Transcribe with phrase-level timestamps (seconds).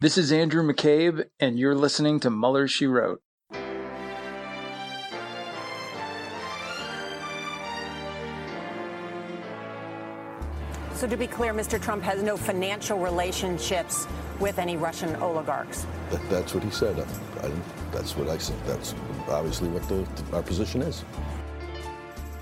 [0.00, 3.20] This is Andrew McCabe, and you're listening to Mueller, She Wrote.
[10.94, 11.82] So, to be clear, Mr.
[11.82, 14.06] Trump has no financial relationships
[14.38, 15.84] with any Russian oligarchs.
[16.10, 16.96] That, that's what he said.
[17.00, 17.50] I, I,
[17.90, 18.56] that's what I said.
[18.66, 18.94] That's
[19.28, 21.02] obviously what the, our position is.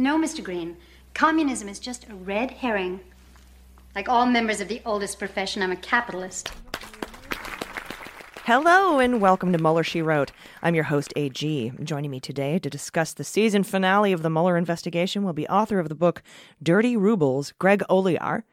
[0.00, 0.42] No, Mr.
[0.42, 0.78] Green.
[1.12, 3.00] Communism is just a red herring.
[3.94, 6.50] Like all members of the oldest profession, I'm a capitalist.
[8.44, 10.32] Hello and welcome to Mueller, She Wrote.
[10.62, 11.72] I'm your host, AG.
[11.84, 15.78] Joining me today to discuss the season finale of the Mueller investigation will be author
[15.78, 16.22] of the book
[16.62, 18.44] Dirty Rubles, Greg Olear.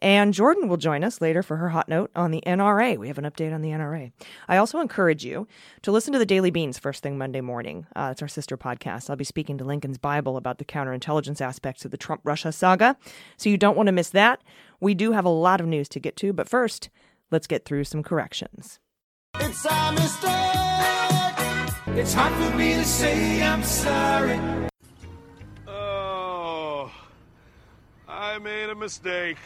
[0.00, 2.98] And Jordan will join us later for her hot note on the NRA.
[2.98, 4.12] We have an update on the NRA.
[4.48, 5.46] I also encourage you
[5.82, 7.86] to listen to the Daily Beans first thing Monday morning.
[7.96, 9.08] Uh, it's our sister podcast.
[9.10, 12.96] I'll be speaking to Lincoln's Bible about the counterintelligence aspects of the Trump Russia saga.
[13.36, 14.42] So you don't want to miss that.
[14.80, 16.90] We do have a lot of news to get to, but first,
[17.30, 18.80] let's get through some corrections.
[19.36, 20.54] It's a mistake.
[21.96, 24.40] It's hard for me to say I'm sorry.
[25.68, 26.90] Oh,
[28.08, 29.36] I made a mistake.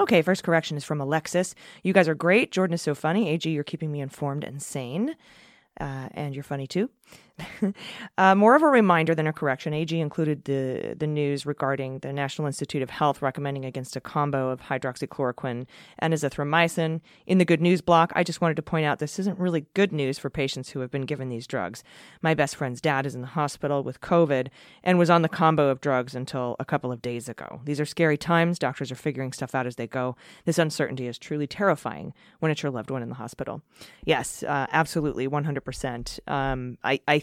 [0.00, 1.54] Okay, first correction is from Alexis.
[1.82, 2.52] You guys are great.
[2.52, 3.28] Jordan is so funny.
[3.28, 5.14] AG, you're keeping me informed and sane.
[5.78, 6.88] Uh, and you're funny too.
[8.18, 12.12] uh, more of a reminder than a correction, AG included the, the news regarding the
[12.12, 15.66] National Institute of Health recommending against a combo of hydroxychloroquine
[15.98, 18.12] and azithromycin in the good news block.
[18.14, 20.90] I just wanted to point out this isn't really good news for patients who have
[20.90, 21.82] been given these drugs.
[22.22, 24.48] My best friend's dad is in the hospital with COVID
[24.82, 27.60] and was on the combo of drugs until a couple of days ago.
[27.64, 28.58] These are scary times.
[28.58, 30.16] Doctors are figuring stuff out as they go.
[30.44, 33.62] This uncertainty is truly terrifying when it's your loved one in the hospital.
[34.04, 36.20] Yes, uh, absolutely, 100%.
[36.28, 37.22] Um, I, I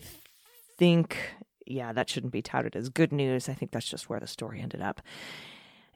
[0.78, 1.18] think,
[1.66, 3.50] yeah, that shouldn't be touted as good news.
[3.50, 5.02] I think that's just where the story ended up.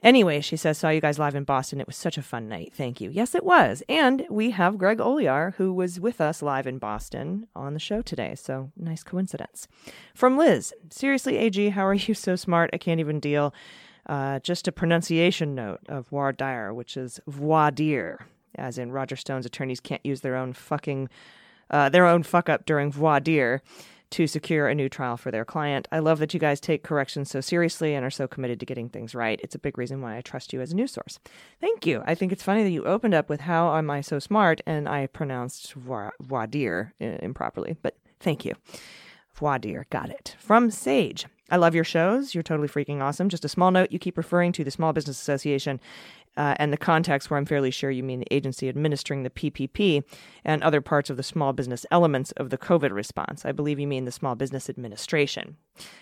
[0.02, 1.80] Anyway, she says, saw you guys live in Boston.
[1.80, 2.72] It was such a fun night.
[2.74, 3.08] Thank you.
[3.08, 3.84] Yes, it was.
[3.88, 8.02] And we have Greg Olear, who was with us live in Boston on the show
[8.02, 8.34] today.
[8.34, 9.68] So nice coincidence.
[10.12, 12.70] From Liz, seriously, AG, how are you so smart?
[12.72, 13.54] I can't even deal.
[14.04, 18.26] Uh, just a pronunciation note of dire, which is voir dire,
[18.56, 21.08] as in Roger Stone's attorneys can't use their own fucking,
[21.72, 23.62] uh, their own fuck up during voir dire
[24.12, 25.88] to secure a new trial for their client.
[25.90, 28.90] I love that you guys take corrections so seriously and are so committed to getting
[28.90, 29.40] things right.
[29.42, 31.18] It's a big reason why I trust you as a news source.
[31.60, 32.02] Thank you.
[32.04, 34.86] I think it's funny that you opened up with how am I so smart and
[34.86, 38.54] I pronounced voir, voir dire improperly, but thank you.
[39.34, 40.36] Voir dire, got it.
[40.38, 41.26] From Sage.
[41.50, 42.34] I love your shows.
[42.34, 43.28] You're totally freaking awesome.
[43.28, 45.80] Just a small note you keep referring to the Small Business Association
[46.36, 50.02] uh, and the context where I'm fairly sure you mean the agency administering the PPP
[50.44, 53.44] and other parts of the small business elements of the COVID response.
[53.44, 55.56] I believe you mean the Small Business Administration.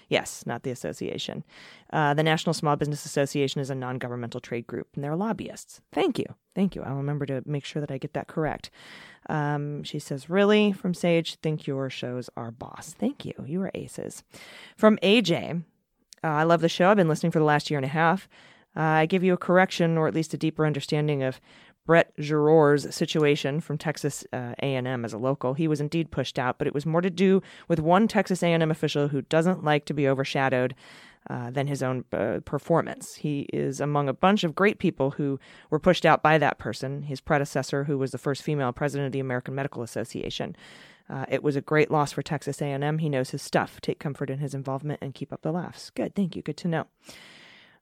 [0.09, 1.45] Yes, not the association.
[1.93, 5.81] Uh, the National Small Business Association is a non governmental trade group, and they're lobbyists.
[5.93, 6.27] Thank you.
[6.55, 6.83] Thank you.
[6.83, 8.71] I'll remember to make sure that I get that correct.
[9.29, 10.73] Um, she says, Really?
[10.73, 12.95] From Sage, think your shows are boss.
[12.99, 13.33] Thank you.
[13.47, 14.23] You are aces.
[14.77, 15.65] From AJ,
[16.23, 16.91] uh, I love the show.
[16.91, 18.29] I've been listening for the last year and a half.
[18.75, 21.41] I give you a correction, or at least a deeper understanding of
[21.87, 25.55] Brett Giroir's situation from Texas uh, A&M as a local.
[25.55, 28.71] He was indeed pushed out, but it was more to do with one Texas A&M
[28.71, 30.75] official who doesn't like to be overshadowed
[31.29, 33.17] uh, than his own uh, performance.
[33.17, 37.03] He is among a bunch of great people who were pushed out by that person,
[37.03, 40.55] his predecessor, who was the first female president of the American Medical Association.
[41.09, 42.99] Uh, it was a great loss for Texas A&M.
[42.99, 43.81] He knows his stuff.
[43.81, 45.91] Take comfort in his involvement and keep up the laughs.
[45.91, 46.43] Good, thank you.
[46.43, 46.87] Good to know.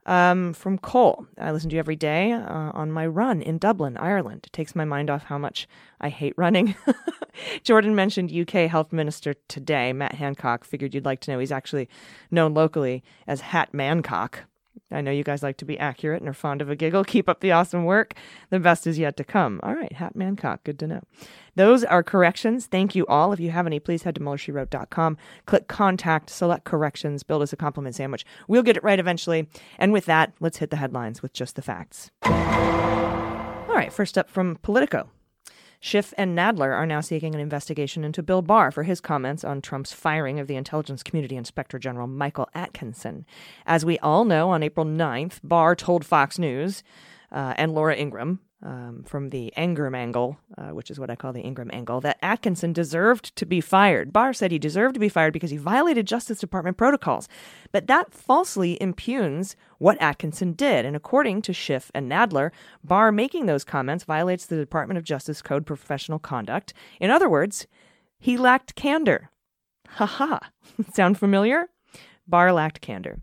[0.09, 3.99] Um, from Cole, I listen to you every day uh, on my run in Dublin,
[3.99, 4.45] Ireland.
[4.47, 5.69] It takes my mind off how much
[6.01, 6.75] I hate running.
[7.63, 10.65] Jordan mentioned UK Health Minister today, Matt Hancock.
[10.65, 11.91] Figured you'd like to know he's actually
[12.31, 14.45] known locally as Hat Mancock.
[14.91, 17.05] I know you guys like to be accurate and are fond of a giggle.
[17.05, 18.15] Keep up the awesome work.
[18.51, 19.61] The best is yet to come.
[19.63, 20.15] All right, Hat
[20.65, 21.01] good to know.
[21.55, 22.67] Those are corrections.
[22.67, 23.33] Thank you all.
[23.33, 25.17] If you have any, please head to MuellerSheWrote.com,
[25.47, 28.25] click contact, select corrections, build us a compliment sandwich.
[28.47, 29.49] We'll get it right eventually.
[29.79, 32.11] And with that, let's hit the headlines with just the facts.
[32.23, 35.11] All right, first up from Politico.
[35.81, 39.63] Schiff and Nadler are now seeking an investigation into Bill Barr for his comments on
[39.63, 43.25] Trump's firing of the intelligence community inspector general Michael Atkinson.
[43.65, 46.83] As we all know, on April 9th, Barr told Fox News
[47.31, 51.33] uh, and Laura Ingraham um, from the Ingraham angle, uh, which is what I call
[51.33, 54.13] the Ingraham angle, that Atkinson deserved to be fired.
[54.13, 57.29] Barr said he deserved to be fired because he violated Justice Department protocols.
[57.71, 60.85] But that falsely impugns what Atkinson did.
[60.85, 62.51] And according to Schiff and Nadler,
[62.83, 66.75] Barr making those comments violates the Department of Justice Code professional conduct.
[67.01, 67.67] In other words,
[68.19, 69.31] he lacked candor.
[69.91, 70.41] Ha ha.
[70.93, 71.69] Sound familiar?
[72.27, 73.21] Barr lacked candor.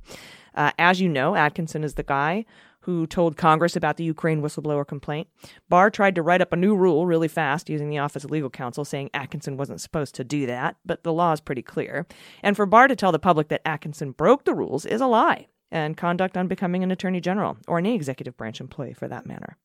[0.55, 2.45] Uh, as you know, Atkinson is the guy
[2.85, 5.27] who told Congress about the Ukraine whistleblower complaint.
[5.69, 8.49] Barr tried to write up a new rule really fast using the Office of Legal
[8.49, 12.05] Counsel, saying Atkinson wasn't supposed to do that, but the law is pretty clear.
[12.43, 15.47] And for Barr to tell the public that Atkinson broke the rules is a lie,
[15.71, 19.57] and conduct on becoming an attorney general or any executive branch employee for that matter.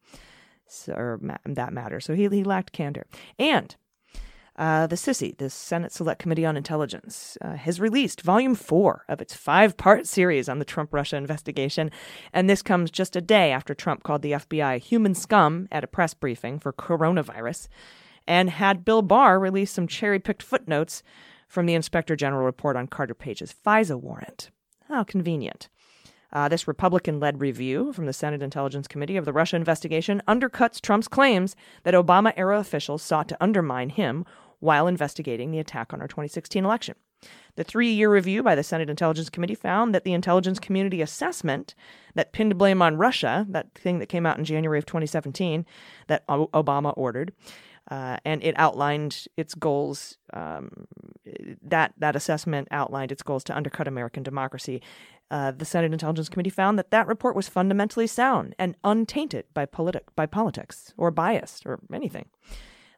[0.66, 2.00] So, or ma- that matter.
[2.00, 3.06] So he, he lacked candor.
[3.38, 3.76] And
[4.60, 9.22] uh, the SISI, the Senate Select Committee on Intelligence, uh, has released volume four of
[9.22, 11.90] its five part series on the Trump Russia investigation.
[12.34, 15.86] And this comes just a day after Trump called the FBI human scum at a
[15.86, 17.68] press briefing for coronavirus
[18.28, 21.02] and had Bill Barr release some cherry picked footnotes
[21.48, 24.50] from the Inspector General report on Carter Page's FISA warrant.
[24.88, 25.70] How convenient.
[26.32, 30.80] Uh, this Republican led review from the Senate Intelligence Committee of the Russia investigation undercuts
[30.80, 34.24] Trump's claims that Obama era officials sought to undermine him
[34.60, 36.94] while investigating the attack on our 2016 election.
[37.56, 41.74] The three year review by the Senate Intelligence Committee found that the intelligence community assessment
[42.14, 45.66] that pinned blame on Russia, that thing that came out in January of 2017
[46.06, 47.32] that Obama ordered,
[47.90, 50.16] uh, and it outlined its goals.
[50.32, 50.86] Um,
[51.62, 54.80] that that assessment outlined its goals to undercut American democracy.
[55.30, 59.66] Uh, the Senate Intelligence Committee found that that report was fundamentally sound and untainted by
[59.66, 62.26] politi- by politics or bias or anything.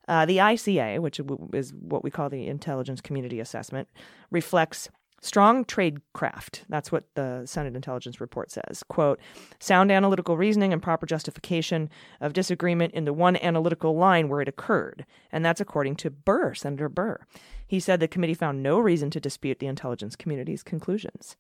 [0.08, 1.20] Uh, the ICA, which
[1.52, 3.88] is what we call the Intelligence Community Assessment,
[4.31, 4.88] reflects
[5.22, 6.62] strong tradecraft.
[6.69, 8.82] That's what the Senate Intelligence Report says.
[8.88, 9.20] Quote,
[9.60, 11.88] sound analytical reasoning and proper justification
[12.20, 15.06] of disagreement in the one analytical line where it occurred.
[15.31, 17.20] And that's according to Burr, Senator Burr.
[17.66, 21.37] He said the committee found no reason to dispute the intelligence community's conclusions.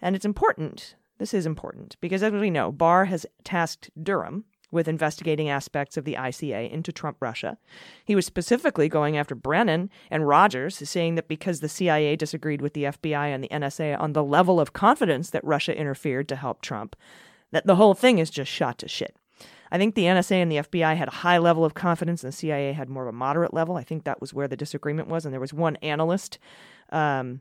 [0.00, 4.88] And it's important, this is important, because as we know, Barr has tasked Durham, with
[4.88, 7.58] investigating aspects of the ICA into Trump Russia.
[8.04, 12.74] He was specifically going after Brennan and Rogers, saying that because the CIA disagreed with
[12.74, 16.62] the FBI and the NSA on the level of confidence that Russia interfered to help
[16.62, 16.96] Trump,
[17.52, 19.16] that the whole thing is just shot to shit.
[19.70, 22.36] I think the NSA and the FBI had a high level of confidence, and the
[22.36, 23.76] CIA had more of a moderate level.
[23.76, 26.38] I think that was where the disagreement was, and there was one analyst.
[26.90, 27.40] Um,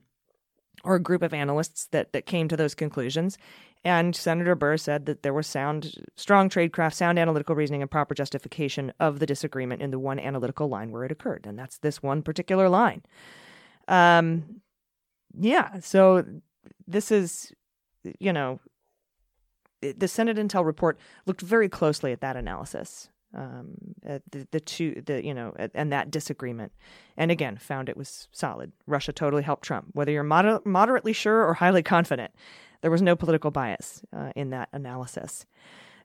[0.84, 3.38] or a group of analysts that, that came to those conclusions.
[3.86, 8.16] And Senator Burr said that there was sound, strong tradecraft, sound analytical reasoning, and proper
[8.16, 11.46] justification of the disagreement in the one analytical line where it occurred.
[11.46, 13.04] And that's this one particular line.
[13.88, 14.62] Um,
[15.38, 16.26] yeah, so
[16.88, 17.54] this is,
[18.20, 18.60] you know,
[19.82, 20.98] the Senate Intel report
[21.28, 26.10] looked very closely at that analysis um, the, the two, the you know, and that
[26.10, 26.72] disagreement,
[27.18, 28.72] and again found it was solid.
[28.88, 32.32] Russia totally helped Trump, whether you're moder- moderately sure or highly confident.
[32.86, 35.48] There was no political bias uh, in that analysis.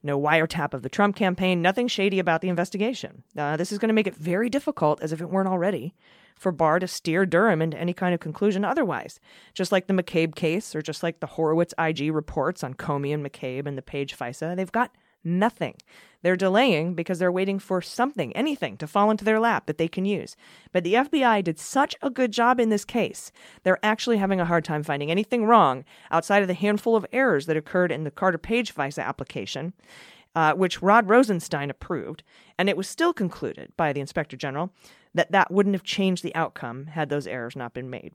[0.03, 3.23] No wiretap of the Trump campaign, nothing shady about the investigation.
[3.37, 5.95] Uh, this is going to make it very difficult, as if it weren't already,
[6.37, 9.21] for Barr to steer Durham into any kind of conclusion otherwise.
[9.53, 13.23] Just like the McCabe case, or just like the Horowitz IG reports on Comey and
[13.23, 14.91] McCabe and the Page FISA, they've got
[15.25, 15.75] nothing.
[16.23, 19.89] They're delaying because they're waiting for something, anything, to fall into their lap that they
[19.89, 20.37] can use.
[20.73, 24.45] But the FBI did such a good job in this case, they're actually having a
[24.45, 28.11] hard time finding anything wrong outside of the handful of errors that occurred in the
[28.11, 29.73] Carter Page FISA application.
[30.33, 32.23] Uh, which Rod Rosenstein approved,
[32.57, 34.71] and it was still concluded by the Inspector General
[35.13, 38.15] that that wouldn't have changed the outcome had those errors not been made.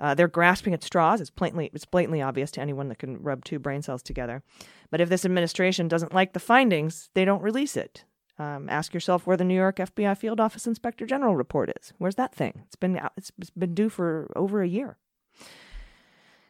[0.00, 1.20] Uh, they're grasping at straws.
[1.20, 4.42] It's blatantly, it's blatantly obvious to anyone that can rub two brain cells together.
[4.90, 8.04] But if this administration doesn't like the findings, they don't release it.
[8.38, 11.92] Um, ask yourself where the New York FBI Field Office Inspector General report is.
[11.98, 12.62] Where's that thing?
[12.66, 14.96] It's been it's been due for over a year.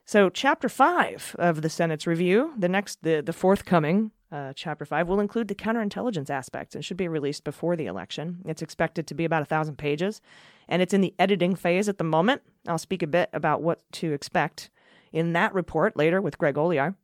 [0.09, 5.07] So, Chapter Five of the Senate's review, the next, the the forthcoming uh, Chapter Five,
[5.07, 8.39] will include the counterintelligence aspects and should be released before the election.
[8.47, 10.23] It's expected to be about a thousand pages,
[10.67, 12.41] and it's in the editing phase at the moment.
[12.67, 14.71] I'll speak a bit about what to expect
[15.13, 16.95] in that report later with Greg Olear.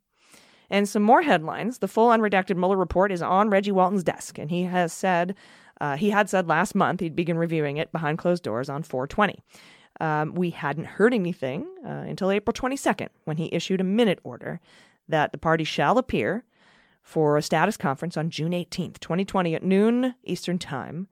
[0.70, 1.80] And some more headlines.
[1.80, 5.34] The full unredacted Mueller report is on Reggie Walton's desk, and he has said
[5.78, 9.40] uh, he had said last month he'd begin reviewing it behind closed doors on 420.
[10.00, 14.60] Um, we hadn't heard anything uh, until April 22nd when he issued a minute order
[15.08, 16.44] that the party shall appear
[17.02, 21.06] for a status conference on June 18th, 2020 at noon Eastern Time,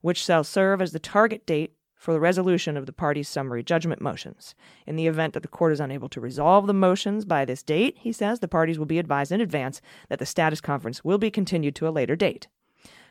[0.00, 4.00] which shall serve as the target date for the resolution of the parties' summary judgment
[4.00, 4.56] motions.
[4.86, 7.96] In the event that the court is unable to resolve the motions by this date,
[8.00, 11.30] he says the parties will be advised in advance that the status conference will be
[11.30, 12.48] continued to a later date.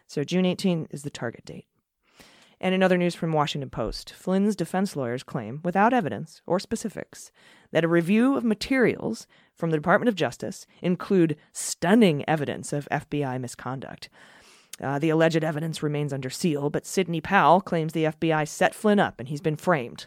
[0.07, 1.67] So June 18 is the target date.
[2.63, 7.32] And in other news from Washington Post, Flynn's defense lawyers claim, without evidence or specifics,
[7.72, 9.25] that a review of materials
[9.56, 14.10] from the Department of Justice include stunning evidence of FBI misconduct.
[14.80, 19.00] Uh, the alleged evidence remains under seal, but Sidney Powell claims the FBI set Flynn
[19.00, 20.06] up and he's been framed.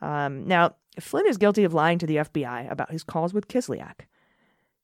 [0.00, 4.06] Um, now, Flynn is guilty of lying to the FBI about his calls with Kislyak.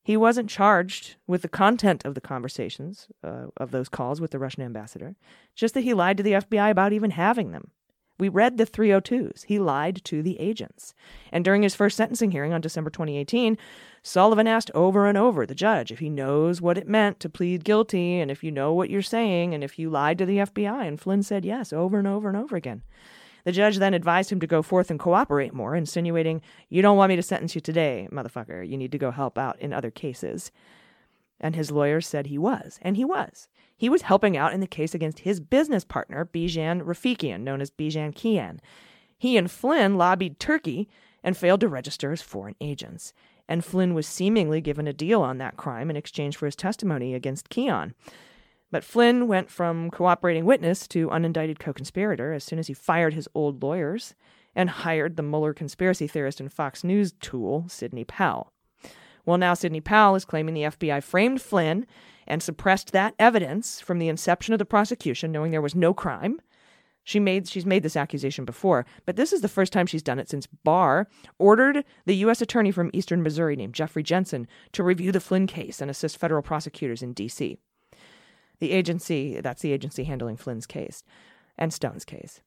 [0.05, 4.39] He wasn't charged with the content of the conversations uh, of those calls with the
[4.39, 5.17] Russian ambassador,
[5.57, 7.71] just that he lied to the FBI about even having them.
[8.19, 9.47] We read the 302s.
[9.47, 10.95] He lied to the agents.
[11.33, 13.59] And during his first sentencing hearing on December 2018,
[14.03, 17.65] Sullivan asked over and over the judge if he knows what it meant to plead
[17.65, 20.87] guilty and if you know what you're saying and if you lied to the FBI.
[20.87, 22.83] And Flynn said yes over and over and over again.
[23.45, 27.11] The judge then advised him to go forth and cooperate more, insinuating, You don't want
[27.11, 28.67] me to sentence you today, motherfucker.
[28.67, 30.51] You need to go help out in other cases.
[31.41, 33.49] And his lawyers said he was, and he was.
[33.77, 37.71] He was helping out in the case against his business partner, Bijan Rafiekian, known as
[37.71, 38.61] Bijan Kian.
[39.19, 40.89] He and Flynn lobbied Turkey
[41.23, 43.13] and failed to register as foreign agents.
[43.49, 47.15] And Flynn was seemingly given a deal on that crime in exchange for his testimony
[47.15, 47.93] against Kian.
[48.75, 53.15] But Flynn went from cooperating witness to unindicted co conspirator as soon as he fired
[53.15, 54.17] his old lawyers
[54.53, 58.53] and hired the Mueller conspiracy theorist and Fox News tool, Sidney Powell.
[59.25, 61.87] Well, now Sidney Powell is claiming the FBI framed Flynn
[62.27, 66.41] and suppressed that evidence from the inception of the prosecution, knowing there was no crime.
[67.05, 70.19] She made she's made this accusation before, but this is the first time she's done
[70.19, 71.07] it since Barr
[71.39, 72.43] ordered the U.S.
[72.43, 76.43] attorney from Eastern Missouri named Jeffrey Jensen to review the Flynn case and assist federal
[76.43, 77.57] prosecutors in D.C.
[78.61, 81.03] The agency that's the agency handling Flynn's case
[81.59, 82.41] and Stone's case.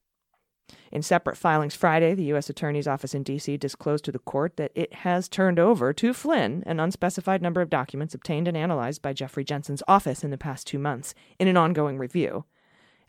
[0.92, 2.50] In separate filings Friday, the U.S.
[2.50, 3.56] Attorney's Office in D.C.
[3.56, 7.70] disclosed to the court that it has turned over to Flynn an unspecified number of
[7.70, 11.56] documents obtained and analyzed by Jeffrey Jensen's office in the past two months in an
[11.56, 12.44] ongoing review.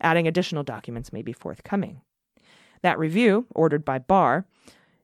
[0.01, 2.01] Adding additional documents may be forthcoming.
[2.81, 4.45] That review, ordered by Barr,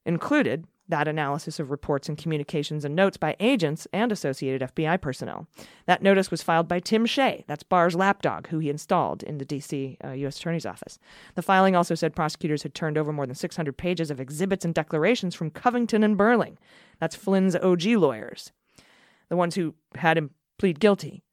[0.06, 5.48] included that analysis of reports and communications and notes by agents and associated FBI personnel.
[5.86, 9.46] That notice was filed by Tim Shea, that's Barr's lapdog, who he installed in the
[9.46, 9.98] D.C.
[10.04, 10.38] Uh, U.S.
[10.38, 11.00] Attorney's Office.
[11.34, 14.74] The filing also said prosecutors had turned over more than 600 pages of exhibits and
[14.74, 16.58] declarations from Covington and Burling.
[17.00, 18.52] That's Flynn's OG lawyers,
[19.30, 21.24] the ones who had him plead guilty.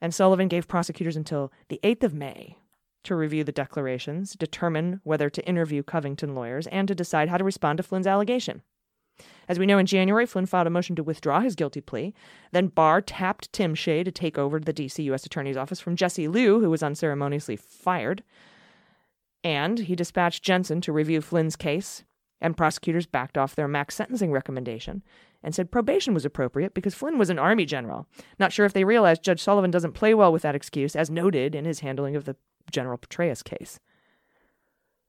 [0.00, 2.58] And Sullivan gave prosecutors until the 8th of May
[3.04, 7.44] to review the declarations, determine whether to interview Covington lawyers, and to decide how to
[7.44, 8.62] respond to Flynn's allegation.
[9.48, 12.14] As we know, in January, Flynn filed a motion to withdraw his guilty plea.
[12.52, 15.02] Then Barr tapped Tim Shea to take over the D.C.
[15.04, 15.24] U.S.
[15.24, 18.22] Attorney's Office from Jesse Liu, who was unceremoniously fired.
[19.44, 22.04] And he dispatched Jensen to review Flynn's case,
[22.40, 25.02] and prosecutors backed off their max sentencing recommendation
[25.44, 28.08] and said probation was appropriate because Flynn was an Army general.
[28.38, 31.54] Not sure if they realized Judge Sullivan doesn't play well with that excuse, as noted
[31.54, 32.34] in his handling of the
[32.72, 33.78] General Petraeus case.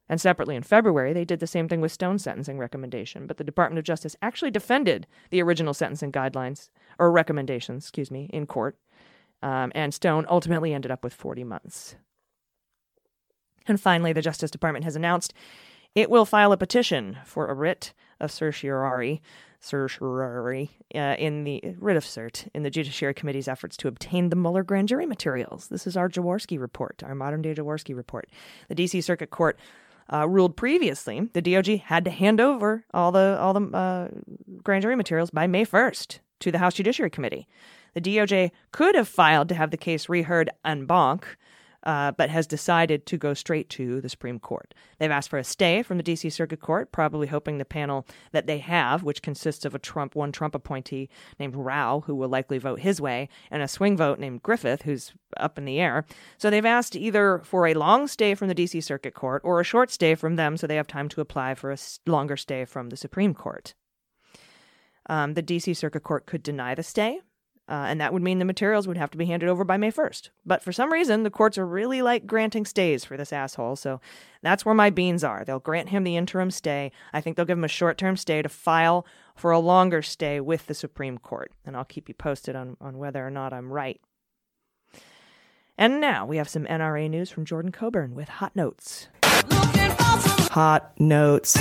[0.08, 3.44] And separately in February, they did the same thing with Stone's sentencing recommendation, but the
[3.44, 8.78] Department of Justice actually defended the original sentencing guidelines, or recommendations, excuse me, in court.
[9.42, 11.96] Um, and Stone ultimately ended up with 40 months.
[13.68, 15.34] And finally, the Justice Department has announced
[15.96, 19.22] it will file a petition for a writ of certiorari
[19.60, 24.36] certiorari uh, in the writ of cert in the Judiciary Committee's efforts to obtain the
[24.36, 25.70] Mueller grand jury materials.
[25.70, 28.30] This is our Jaworski report, our modern day Jaworski report.
[28.68, 29.02] The D.C.
[29.02, 29.58] Circuit Court
[30.14, 34.10] uh, ruled previously the DOJ had to hand over all the all the uh,
[34.62, 37.48] grand jury materials by May first to the House Judiciary Committee.
[37.96, 41.26] The DOJ could have filed to have the case reheard en banc
[41.86, 44.74] uh, but has decided to go straight to the Supreme Court.
[44.98, 46.30] They've asked for a stay from the D.C.
[46.30, 50.32] Circuit Court, probably hoping the panel that they have, which consists of a Trump one
[50.32, 54.44] Trump appointee named Rao, who will likely vote his way, and a swing vote named
[54.44, 56.06] Griffith, who's up in the air.
[56.38, 58.82] So they've asked either for a long stay from the D.C.
[58.82, 61.72] Circuit Court or a short stay from them, so they have time to apply for
[61.72, 63.74] a longer stay from the Supreme Court.
[65.08, 65.74] Um, the D.C.
[65.76, 67.20] Circuit Court could deny the stay,
[67.68, 69.92] uh, and that would mean the materials would have to be handed over by May
[69.92, 70.30] 1st.
[70.46, 74.00] But for some reason, the courts are really like granting stays for this asshole, so
[74.42, 75.44] that's where my beans are.
[75.44, 76.92] They'll grant him the interim stay.
[77.12, 79.06] I think they'll give him a short term stay to file
[79.36, 82.98] for a longer stay with the Supreme Court, and I'll keep you posted on, on
[82.98, 84.00] whether or not I'm right.
[85.78, 89.10] And now we have some NRA news from Jordan Coburn with Hot Notes.
[90.52, 91.58] Hot Notes.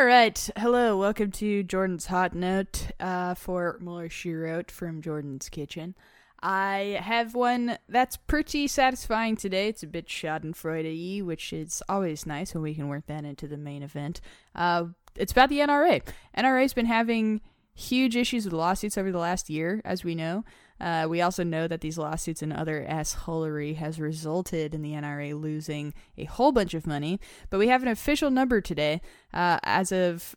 [0.00, 0.48] All right.
[0.56, 0.96] Hello.
[0.96, 5.94] Welcome to Jordan's Hot Note uh, for Mueller She Wrote from Jordan's Kitchen.
[6.42, 9.68] I have one that's pretty satisfying today.
[9.68, 13.58] It's a bit schadenfreude which is always nice when we can work that into the
[13.58, 14.22] main event.
[14.54, 16.00] Uh, it's about the NRA.
[16.34, 17.42] NRA's been having
[17.74, 20.46] huge issues with lawsuits over the last year, as we know.
[20.80, 25.40] Uh, we also know that these lawsuits and other assholery has resulted in the NRA
[25.40, 27.20] losing a whole bunch of money.
[27.50, 29.02] But we have an official number today,
[29.34, 30.34] uh, as of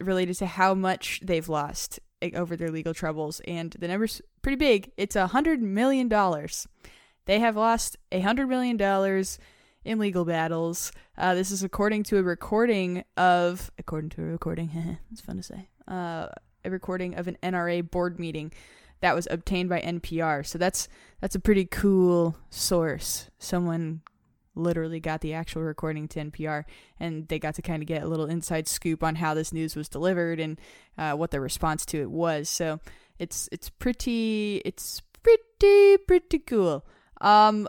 [0.00, 2.00] related to how much they've lost
[2.34, 4.90] over their legal troubles, and the number's pretty big.
[4.96, 6.66] It's a hundred million dollars.
[7.26, 9.38] They have lost a hundred million dollars
[9.84, 10.92] in legal battles.
[11.16, 15.42] Uh, this is according to a recording of, according to a recording, it's fun to
[15.42, 16.28] say, uh,
[16.64, 18.52] a recording of an NRA board meeting
[19.00, 20.44] that was obtained by NPR.
[20.46, 20.88] So that's
[21.20, 23.30] that's a pretty cool source.
[23.38, 24.02] Someone
[24.54, 26.64] literally got the actual recording to NPR,
[26.98, 29.76] and they got to kind of get a little inside scoop on how this news
[29.76, 30.60] was delivered and
[30.96, 32.48] uh, what the response to it was.
[32.48, 32.80] So
[33.18, 36.84] it's it's pretty it's pretty pretty cool.
[37.20, 37.68] Um,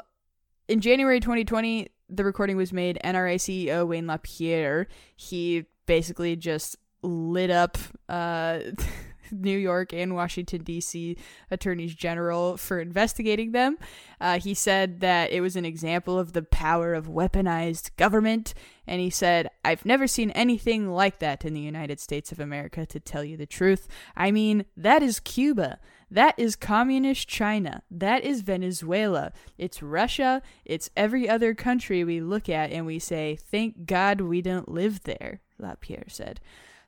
[0.68, 3.00] in January 2020, the recording was made.
[3.04, 7.78] NRA CEO Wayne LaPierre he basically just lit up.
[8.08, 8.60] Uh,
[9.32, 11.18] New York and Washington, D.C.
[11.52, 13.78] attorneys general for investigating them.
[14.22, 18.54] Uh, he said that it was an example of the power of weaponized government.
[18.88, 22.86] And he said, I've never seen anything like that in the United States of America,
[22.88, 23.88] to tell you the truth.
[24.16, 25.80] I mean, that is Cuba.
[26.12, 27.84] That is communist China.
[27.92, 29.32] That is Venezuela.
[29.58, 30.42] It's Russia.
[30.66, 35.04] It's every other country we look at and we say, thank God we don't live
[35.04, 36.40] there, LaPierre said.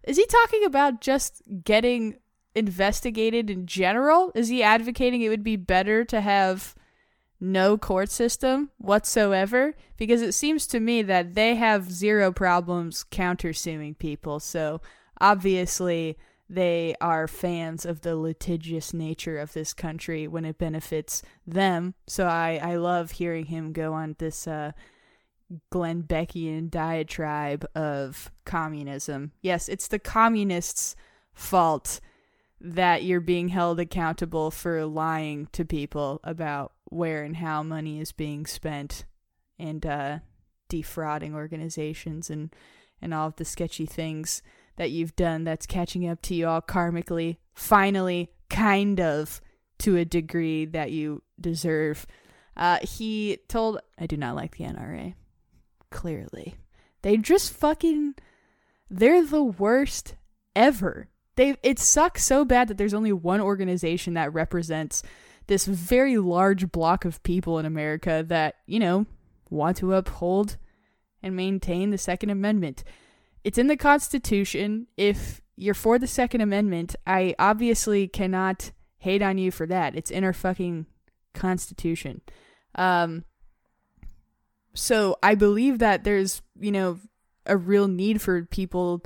[0.04, 2.18] Is he talking about just getting
[2.56, 4.32] investigated in general?
[4.36, 6.76] Is he advocating it would be better to have
[7.40, 9.76] no court system whatsoever?
[9.98, 14.40] Because it seems to me that they have zero problems countersuing people.
[14.40, 14.82] So
[15.20, 16.18] obviously
[16.50, 21.94] they are fans of the litigious nature of this country when it benefits them.
[22.08, 24.74] So I, I love hearing him go on this uh,
[25.70, 29.32] Glenn Beckian diatribe of communism.
[29.42, 30.96] Yes, it's the communists'
[31.34, 32.02] fault
[32.64, 38.12] that you're being held accountable for lying to people about where and how money is
[38.12, 39.06] being spent
[39.58, 40.20] and uh,
[40.70, 42.54] defrauding organizations and,
[43.02, 44.42] and all of the sketchy things
[44.78, 49.42] that you've done that's catching up to you all karmically, finally, kind of
[49.80, 52.06] to a degree that you deserve.
[52.56, 55.16] Uh, he told, I do not like the NRA.
[55.90, 56.56] Clearly.
[57.02, 58.16] They just fucking,
[58.90, 60.16] they're the worst
[60.56, 61.08] ever
[61.42, 65.02] they it sucks so bad that there's only one organization that represents
[65.48, 69.08] this very large block of people in America that, you know,
[69.50, 70.58] want to uphold
[71.24, 72.84] and maintain the Second Amendment.
[73.44, 74.86] It's in the Constitution.
[74.98, 79.96] If you're for the Second Amendment, I obviously cannot hate on you for that.
[79.96, 80.86] It's in our fucking
[81.34, 82.22] Constitution.
[82.76, 83.26] Um,
[84.76, 87.00] so I believe that there's, you know,
[87.48, 89.02] a real need for people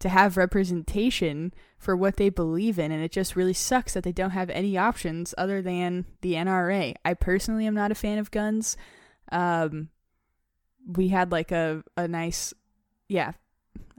[0.00, 4.12] to have representation for what they believe in and it just really sucks that they
[4.12, 6.94] don't have any options other than the NRA.
[7.04, 8.76] I personally am not a fan of guns.
[9.30, 9.90] Um
[10.86, 12.54] we had like a a nice
[13.08, 13.32] yeah,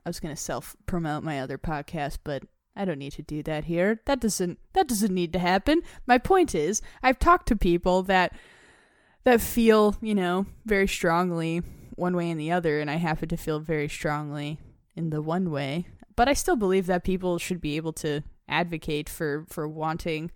[0.06, 2.44] I was going to self promote my other podcast, but
[2.76, 4.02] I don't need to do that here.
[4.06, 5.82] That doesn't that doesn't need to happen.
[6.06, 8.34] My point is, I've talked to people that
[9.24, 11.62] that feel, you know, very strongly
[11.96, 14.60] one way and the other and I happen to feel very strongly
[14.98, 15.86] in the one way
[16.18, 20.32] but I still believe that people should be able to advocate for for wanting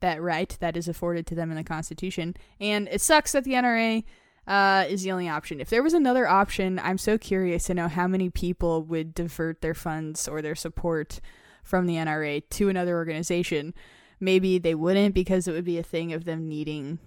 [0.00, 2.34] that right that is afforded to them in the Constitution.
[2.60, 4.04] And it sucks that the NRA
[4.46, 5.60] uh, is the only option.
[5.60, 9.60] If there was another option, I'm so curious to know how many people would divert
[9.60, 11.20] their funds or their support
[11.62, 13.74] from the NRA to another organization.
[14.20, 16.98] Maybe they wouldn't because it would be a thing of them needing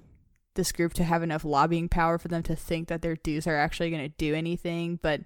[0.55, 3.55] this group to have enough lobbying power for them to think that their dues are
[3.55, 4.99] actually going to do anything.
[5.01, 5.21] But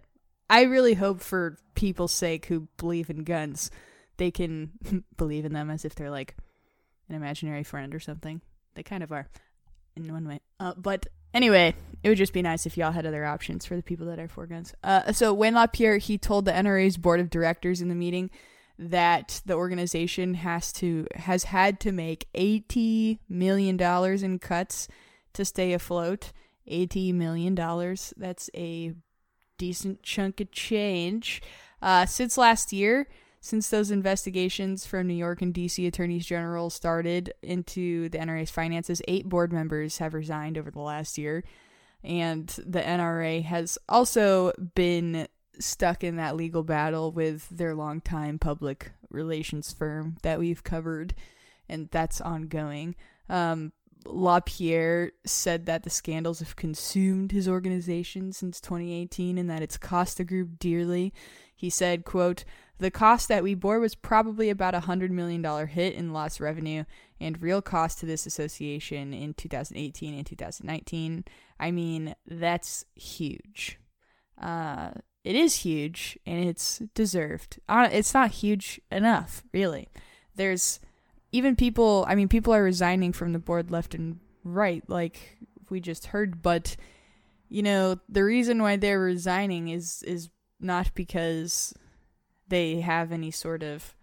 [0.52, 3.72] I really hope for people's sake who believe in guns,
[4.18, 4.72] they can
[5.18, 6.36] believe in them as if they're like
[7.08, 8.42] an imaginary friend or something.
[8.76, 9.30] They kind of are
[9.96, 10.42] in one way.
[10.60, 13.82] Uh, but anyway, it would just be nice if y'all had other options for the
[13.82, 14.74] people that are for guns.
[14.84, 18.30] Uh, so Wayne LaPierre, he told the NRA's board of directors in the meeting
[18.78, 24.90] that the organization has to has had to make 80 million dollars in cuts
[25.32, 26.34] to stay afloat.
[26.68, 28.14] 80 million dollars.
[28.18, 28.94] That's a
[29.62, 31.40] decent chunk of change.
[31.84, 33.08] Uh, since last year,
[33.42, 39.04] since those investigations from New York and DC attorneys general started into the NRA's finances,
[39.08, 41.44] eight board members have resigned over the last year.
[42.04, 45.28] And the NRA has also been
[45.60, 51.14] stuck in that legal battle with their longtime public relations firm that we've covered,
[51.70, 52.96] and that's ongoing.
[53.30, 53.74] Um,
[54.06, 60.18] LaPierre said that the scandals have consumed his organization since 2018 and that it's cost
[60.18, 61.14] the group dearly.
[61.56, 62.44] He said, quote,
[62.80, 66.84] the cost that we bore was probably about a $100 million hit in lost revenue
[67.20, 71.24] and real cost to this association in 2018 and 2019.
[71.60, 73.78] I mean, that's huge.
[74.42, 74.92] Uh,
[75.24, 77.60] it is huge and it's deserved.
[77.70, 79.90] It's not huge enough, really.
[80.36, 80.80] There's
[81.32, 85.38] even people, I mean, people are resigning from the board left and right, like
[85.70, 86.76] we just heard, but
[87.50, 91.74] you know, the reason why they're resigning is is not because
[92.48, 93.96] they have any sort of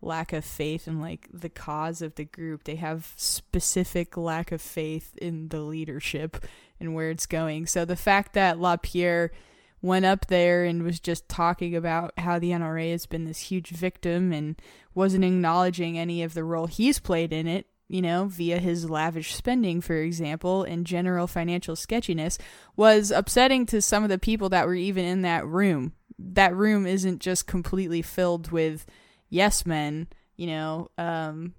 [0.00, 2.64] lack of faith in like the cause of the group.
[2.64, 6.44] They have specific lack of faith in the leadership
[6.78, 7.66] and where it's going.
[7.66, 9.32] So the fact that LaPierre
[9.80, 13.70] went up there and was just talking about how the NRA has been this huge
[13.70, 14.60] victim and
[14.94, 19.34] wasn't acknowledging any of the role he's played in it, you know, via his lavish
[19.34, 22.38] spending, for example, and general financial sketchiness,
[22.76, 25.92] was upsetting to some of the people that were even in that room.
[26.18, 28.84] That room isn't just completely filled with
[29.28, 31.54] yes men, you know, um,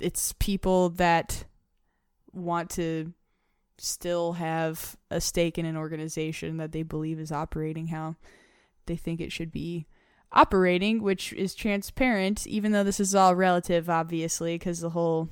[0.00, 1.44] it's people that
[2.32, 3.12] want to
[3.82, 8.16] still have a stake in an organization that they believe is operating how
[8.86, 9.86] they think it should be
[10.32, 15.28] operating, which is transparent, even though this is all relative, obviously, because the whole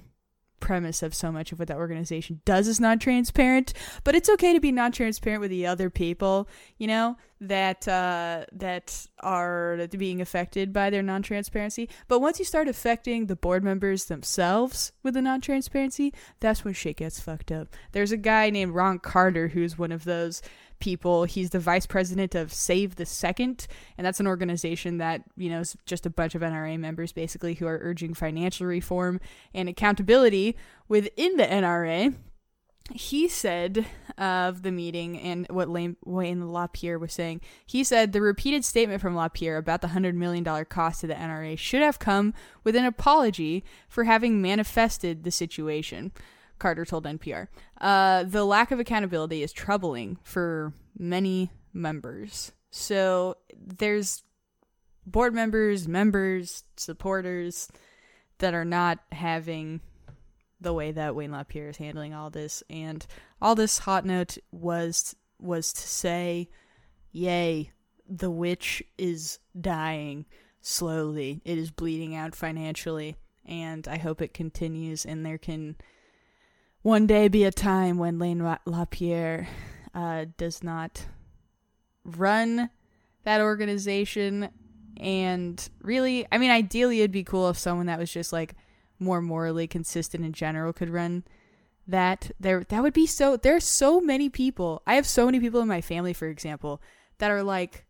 [0.60, 3.72] premise of so much of what that organization does is not transparent.
[4.04, 8.44] But it's okay to be non transparent with the other people, you know, that uh,
[8.52, 11.88] that are being affected by their non transparency.
[12.08, 16.74] But once you start affecting the board members themselves with the non transparency, that's when
[16.74, 17.68] shit gets fucked up.
[17.92, 20.42] There's a guy named Ron Carter who's one of those
[20.78, 21.24] people.
[21.24, 25.60] He's the vice president of Save the Second, and that's an organization that, you know,
[25.60, 29.20] is just a bunch of NRA members basically who are urging financial reform
[29.52, 30.56] and accountability
[30.88, 32.14] within the NRA.
[32.94, 33.84] He said
[34.16, 35.96] of the meeting and what Wayne
[36.52, 41.02] LaPierre was saying, he said the repeated statement from LaPierre about the $100 million cost
[41.02, 42.32] to the NRA should have come
[42.64, 46.12] with an apology for having manifested the situation.
[46.58, 47.48] Carter told NPR.
[47.80, 52.52] Uh, the lack of accountability is troubling for many members.
[52.70, 54.22] So there's
[55.06, 57.68] board members, members, supporters
[58.38, 59.80] that are not having
[60.60, 62.62] the way that Wayne LaPierre is handling all this.
[62.68, 63.06] And
[63.40, 66.48] all this hot note was was to say,
[67.12, 67.70] yay,
[68.08, 70.26] the witch is dying
[70.60, 71.40] slowly.
[71.44, 73.16] It is bleeding out financially.
[73.44, 75.76] And I hope it continues and there can
[76.82, 79.48] one day be a time when Lane LaPierre
[79.94, 81.06] uh, does not
[82.04, 82.70] run
[83.24, 84.50] that organization.
[84.96, 88.54] And really, I mean, ideally, it'd be cool if someone that was just like
[88.98, 91.24] more morally consistent in general could run
[91.86, 92.30] that.
[92.40, 93.36] There, that would be so.
[93.36, 94.82] There's so many people.
[94.86, 96.80] I have so many people in my family, for example,
[97.18, 97.86] that are like,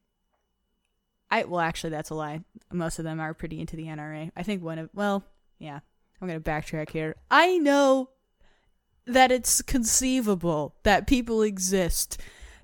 [1.30, 2.40] I well, actually, that's a lie.
[2.72, 4.30] Most of them are pretty into the NRA.
[4.36, 5.24] I think one of well,
[5.58, 5.80] yeah.
[6.20, 7.14] I'm gonna backtrack here.
[7.30, 8.10] I know
[9.08, 12.20] that it's conceivable that people exist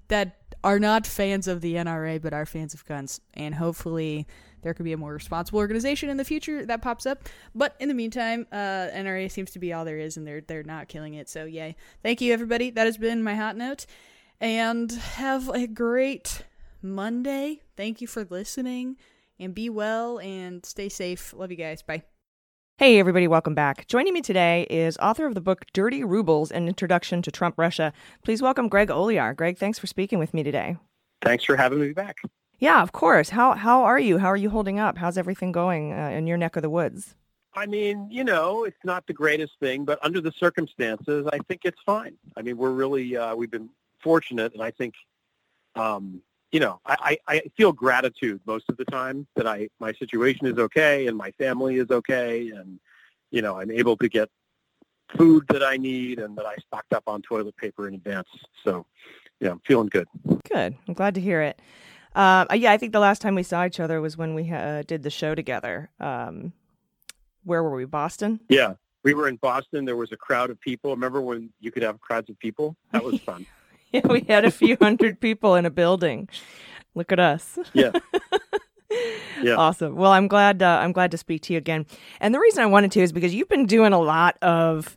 [0.09, 3.21] that are not fans of the NRA but are fans of guns.
[3.35, 4.27] And hopefully
[4.63, 7.29] there could be a more responsible organization in the future that pops up.
[7.55, 10.63] But in the meantime, uh, NRA seems to be all there is and they're they're
[10.63, 11.29] not killing it.
[11.29, 11.77] So yay.
[12.03, 12.71] Thank you everybody.
[12.71, 13.87] That has been my hot note.
[14.41, 16.43] And have a great
[16.83, 17.61] Monday.
[17.77, 18.97] Thank you for listening
[19.39, 21.33] and be well and stay safe.
[21.35, 21.83] Love you guys.
[21.83, 22.05] Bye.
[22.77, 23.87] Hey, everybody, welcome back.
[23.87, 27.93] Joining me today is author of the book Dirty Rubles An Introduction to Trump Russia.
[28.25, 29.33] Please welcome Greg Olear.
[29.37, 30.77] Greg, thanks for speaking with me today.
[31.23, 32.17] Thanks for having me back.
[32.59, 33.29] Yeah, of course.
[33.29, 34.19] How, how are you?
[34.19, 34.99] How are you holding up?
[34.99, 37.15] How's everything going uh, in your neck of the woods?
[37.55, 41.61] I mean, you know, it's not the greatest thing, but under the circumstances, I think
[41.63, 42.17] it's fine.
[42.37, 43.71] I mean, we're really, uh, we've been
[44.03, 44.95] fortunate, and I think,
[45.77, 46.21] um,
[46.55, 50.57] you know, I, I feel gratitude most of the time that I my situation is
[50.57, 52.79] okay and my family is okay and
[53.33, 54.29] you know I'm able to get
[55.19, 58.29] food that I need and that I stocked up on toilet paper in advance.
[58.65, 58.87] So
[59.41, 60.07] yeah, I'm feeling good.
[60.49, 60.77] Good.
[60.87, 61.61] I'm glad to hear it.
[62.15, 64.85] Uh, yeah, I think the last time we saw each other was when we uh,
[64.87, 65.91] did the show together.
[65.99, 66.53] Um,
[67.43, 67.85] where were we?
[67.85, 68.39] Boston.
[68.49, 69.85] Yeah, we were in Boston.
[69.85, 70.93] There was a crowd of people.
[70.93, 72.77] Remember when you could have crowds of people?
[72.93, 73.45] That was fun.
[74.05, 76.29] Yeah, we had a few hundred people in a building.
[76.97, 77.61] Look at us.
[77.75, 77.93] Yeah.
[79.43, 79.55] yeah.
[79.55, 79.95] Awesome.
[79.95, 81.87] Well, I'm glad uh, I'm glad to speak to you again.
[82.21, 84.97] And the reason I wanted to is because you've been doing a lot of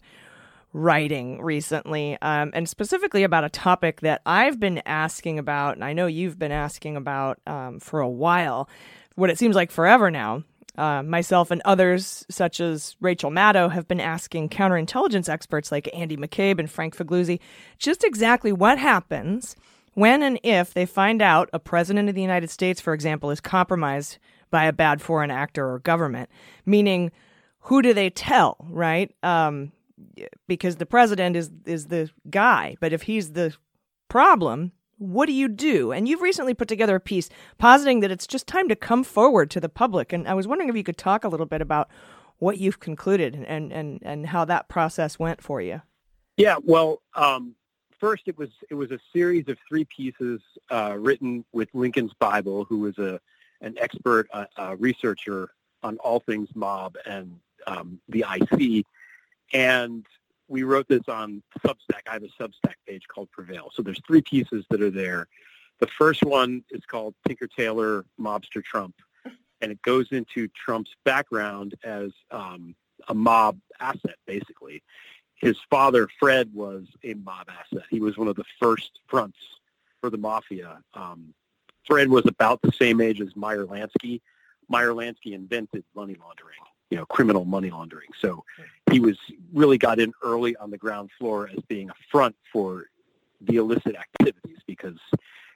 [0.74, 5.94] writing recently, um, and specifically about a topic that I've been asking about, and I
[5.94, 8.68] know you've been asking about um, for a while,
[9.14, 10.44] what it seems like forever now.
[10.78, 16.16] Uh, myself and others, such as Rachel Maddow, have been asking counterintelligence experts like Andy
[16.16, 17.40] McCabe and Frank Figliuzzi
[17.80, 19.56] just exactly what happens
[19.96, 23.42] when and if they find out a president of the United States, for example, is
[23.42, 24.20] compromised
[24.52, 26.30] by a bad foreign actor or government.
[26.68, 27.12] Meaning,
[27.62, 29.12] who do they tell, right?
[29.24, 29.72] Um,
[30.48, 33.56] because the president is is the guy, but if he's the
[34.08, 35.92] problem, what do you do?
[35.92, 39.50] And you've recently put together a piece positing that it's just time to come forward
[39.52, 40.12] to the public.
[40.12, 41.90] And I was wondering if you could talk a little bit about
[42.40, 45.82] what you've concluded and and and how that process went for you.
[46.38, 47.56] Yeah, well, um,
[48.00, 52.66] first it was it was a series of three pieces uh, written with Lincoln's Bible,
[52.66, 53.20] who was a
[53.62, 55.50] an expert uh, uh, researcher
[55.82, 58.86] on all things mob and um, the IC,
[59.54, 60.06] and
[60.48, 62.02] we wrote this on Substack.
[62.10, 63.70] I have a Substack page called Prevail.
[63.74, 65.28] So there's three pieces that are there.
[65.80, 68.96] The first one is called Tinker Tailor Mobster Trump,
[69.62, 72.76] and it goes into Trump's background as um,
[73.08, 74.82] a mob asset, basically.
[75.36, 77.86] His father, Fred, was a mob asset.
[77.92, 79.38] He was one of the first fronts
[80.02, 80.80] for the mafia.
[80.96, 81.34] Um,
[81.86, 84.22] Fred was about the same age as Meyer Lansky.
[84.68, 86.58] Meyer Lansky invented money laundering
[86.90, 88.10] you know, criminal money laundering.
[88.20, 88.44] So
[88.92, 89.18] he was
[89.54, 92.86] really got in early on the ground floor as being a front for
[93.42, 94.98] the illicit activities because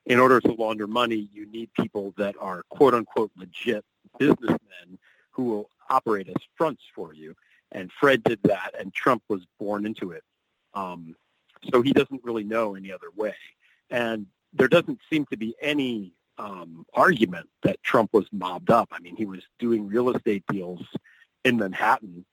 [0.05, 3.85] in order to launder money, you need people that are quote unquote legit
[4.19, 4.99] businessmen
[5.31, 7.35] who will operate as fronts for you.
[7.71, 10.23] And Fred did that, and Trump was born into it.
[10.73, 11.15] Um,
[11.71, 13.35] so he doesn't really know any other way.
[13.89, 18.89] And there doesn't seem to be any um, argument that Trump was mobbed up.
[18.91, 20.85] I mean, he was doing real estate deals
[21.43, 22.25] in Manhattan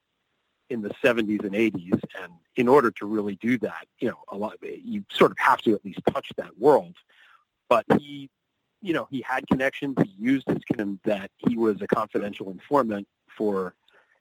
[0.71, 2.01] in the 70s and 80s.
[2.23, 5.61] And in order to really do that, you know, a lot you sort of have
[5.63, 6.97] to at least touch that world.
[7.69, 8.31] But he,
[8.83, 9.97] you know, he had connections.
[10.03, 13.75] He used his connection that he was a confidential informant for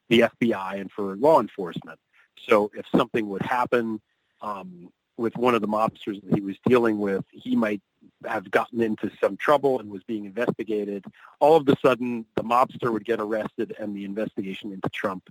[0.08, 1.98] the FBI and for law enforcement.
[2.46, 4.00] So if something would happen
[4.40, 7.82] um, with one of the mobsters that he was dealing with, he might
[8.26, 11.04] have gotten into some trouble and was being investigated.
[11.40, 15.28] All of a sudden, the mobster would get arrested and the investigation into Trump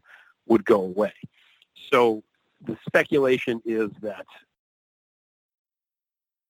[0.47, 1.13] would go away.
[1.91, 2.23] So
[2.65, 4.26] the speculation is that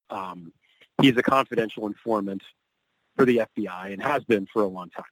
[0.09, 0.53] um,
[1.01, 2.43] he's a confidential informant
[3.15, 5.05] for the FBI and has been for a long time.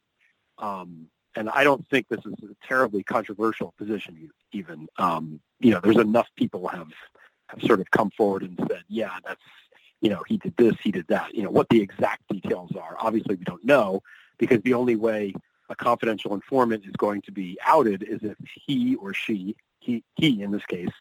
[0.57, 4.87] Um, and I don't think this is a terribly controversial position even.
[4.97, 6.87] Um, you know, there's enough people have
[7.49, 9.41] have sort of come forward and said, yeah, that's,
[10.05, 11.33] you know, he did this, he did that.
[11.33, 14.03] You know, what the exact details are, obviously we don't know
[14.37, 15.33] because the only way
[15.67, 18.37] a confidential informant is going to be outed is if
[18.67, 20.91] he or she, he, he in this case,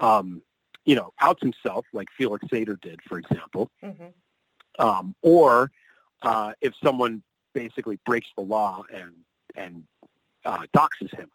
[0.00, 0.40] um,
[0.86, 4.82] you know, outs himself like Felix Sater did, for example, mm-hmm.
[4.82, 5.70] um, or
[6.22, 7.22] uh, if someone
[7.52, 9.12] basically breaks the law and
[9.54, 9.84] and
[10.46, 11.28] uh, doxes him,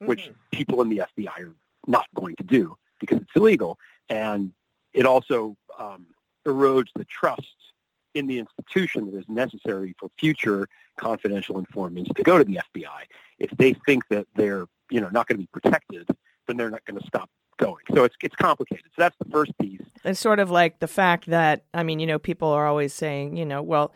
[0.00, 0.06] mm-hmm.
[0.06, 1.56] which people in the FBI are
[1.88, 3.76] not going to do because it's illegal
[4.08, 4.52] and
[4.94, 6.06] it also um,
[6.46, 7.42] erodes the trust
[8.14, 10.66] in the institution that is necessary for future
[10.98, 13.02] confidential informants to go to the FBI.
[13.38, 16.08] If they think that they're you know not going to be protected,
[16.46, 17.28] then they're not going to stop
[17.58, 17.84] going.
[17.94, 18.86] So it's it's complicated.
[18.86, 19.82] So that's the first piece.
[20.04, 23.36] It's sort of like the fact that I mean, you know, people are always saying,
[23.36, 23.92] you know, well,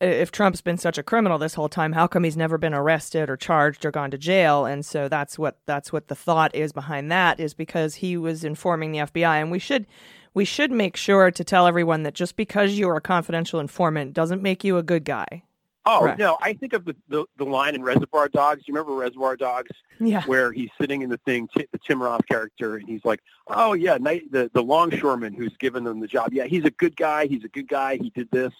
[0.00, 3.28] if Trump's been such a criminal this whole time, how come he's never been arrested
[3.28, 4.64] or charged or gone to jail?
[4.64, 8.44] And so that's what that's what the thought is behind that is because he was
[8.44, 9.86] informing the FBI, and we should
[10.34, 14.42] we should make sure to tell everyone that just because you're a confidential informant doesn't
[14.42, 15.42] make you a good guy.
[15.86, 16.18] Oh Correct.
[16.18, 18.62] no, I think of the, the, the line in Reservoir Dogs.
[18.66, 19.70] You remember Reservoir Dogs?
[19.98, 20.22] Yeah.
[20.24, 23.72] Where he's sitting in the thing, t- the Tim Roth character, and he's like, "Oh
[23.72, 26.34] yeah, night, the the longshoreman who's given them the job.
[26.34, 27.26] Yeah, he's a good guy.
[27.26, 27.96] He's a good guy.
[27.96, 28.52] He did this."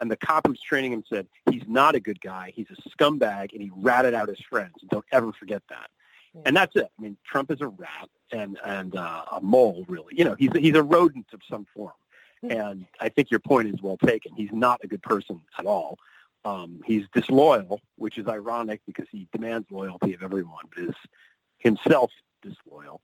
[0.00, 2.52] And the cop who's training him said, he's not a good guy.
[2.56, 4.74] He's a scumbag, and he ratted out his friends.
[4.80, 5.90] And don't ever forget that.
[6.34, 6.42] Yeah.
[6.46, 6.88] And that's it.
[6.98, 10.14] I mean, Trump is a rat and and uh, a mole, really.
[10.16, 11.92] You know, he's he's a rodent of some form.
[12.48, 14.34] And I think your point is well taken.
[14.34, 15.96] He's not a good person at all.
[16.44, 20.94] Um, he's disloyal, which is ironic because he demands loyalty of everyone, but is
[21.58, 22.10] himself
[22.42, 23.00] disloyal.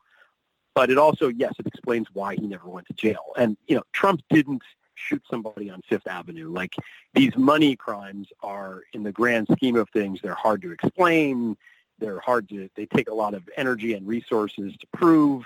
[0.75, 3.33] But it also, yes, it explains why he never went to jail.
[3.37, 4.63] And you know, Trump didn't
[4.95, 6.51] shoot somebody on Fifth Avenue.
[6.51, 6.75] Like
[7.15, 11.57] these money crimes are, in the grand scheme of things, they're hard to explain.
[11.99, 12.69] They're hard to.
[12.77, 15.45] They take a lot of energy and resources to prove.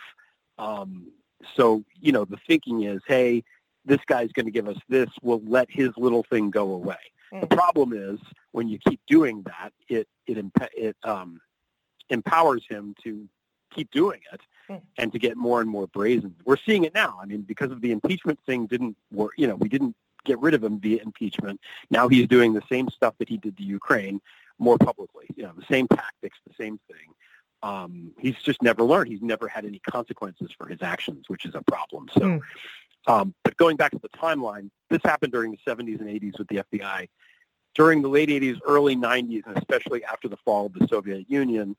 [0.59, 1.09] Um,
[1.55, 3.45] so you know, the thinking is, hey,
[3.85, 5.09] this guy's going to give us this.
[5.23, 6.97] We'll let his little thing go away.
[7.33, 7.41] Mm.
[7.43, 8.19] The problem is
[8.53, 10.45] when you keep doing that, it it
[10.77, 11.41] it um,
[12.11, 13.29] empowers him to
[13.75, 14.41] keep doing it
[14.99, 16.35] and to get more and more brazen.
[16.45, 17.19] We're seeing it now.
[17.21, 20.55] I mean, because of the impeachment thing didn't work, you know, we didn't get rid
[20.55, 21.61] of him via impeachment.
[21.91, 24.21] Now he's doing the same stuff that he did to Ukraine.
[24.59, 25.27] More publicly.
[25.37, 27.15] You know, the same tactics, the same thing.
[27.63, 29.09] Um, he's just never learned.
[29.11, 32.09] He's never had any consequences for his actions, which is a problem.
[32.13, 32.41] So, Mm.
[33.07, 36.49] um, but going back to the timeline, this happened during the 70s and 80s with
[36.49, 37.09] the FBI.
[37.75, 41.77] During the late 80s, early 90s, and especially after the fall of the Soviet Union,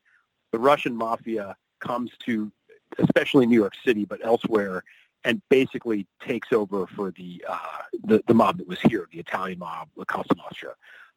[0.52, 2.50] the Russian mafia comes to,
[2.98, 4.82] especially New York City, but elsewhere,
[5.24, 7.58] and basically takes over for the uh,
[8.04, 10.74] the, the mob that was here, the Italian mob, La Cosa Nostra.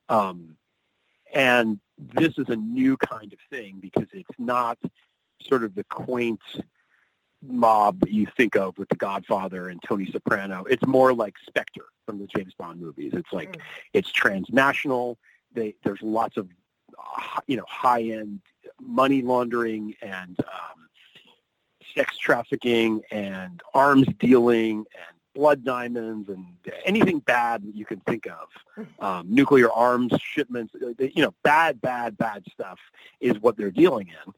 [0.10, 0.56] Um,
[1.34, 4.78] and this is a new kind of thing because it's not
[5.42, 6.42] sort of the quaint
[7.44, 10.64] mob that you think of with The Godfather and Tony Soprano.
[10.70, 13.14] It's more like Spectre from the James Bond movies.
[13.14, 13.60] It's like
[13.94, 15.18] it's transnational.
[15.54, 16.50] They, there's lots of
[16.98, 18.42] uh, you know high-end
[18.82, 20.88] money laundering and um,
[21.96, 26.46] sex trafficking and arms dealing and blood diamonds and
[26.84, 28.86] anything bad that you can think of.
[29.00, 32.80] Um, nuclear arms shipments, uh, you know, bad, bad, bad stuff
[33.22, 34.34] is what they're dealing in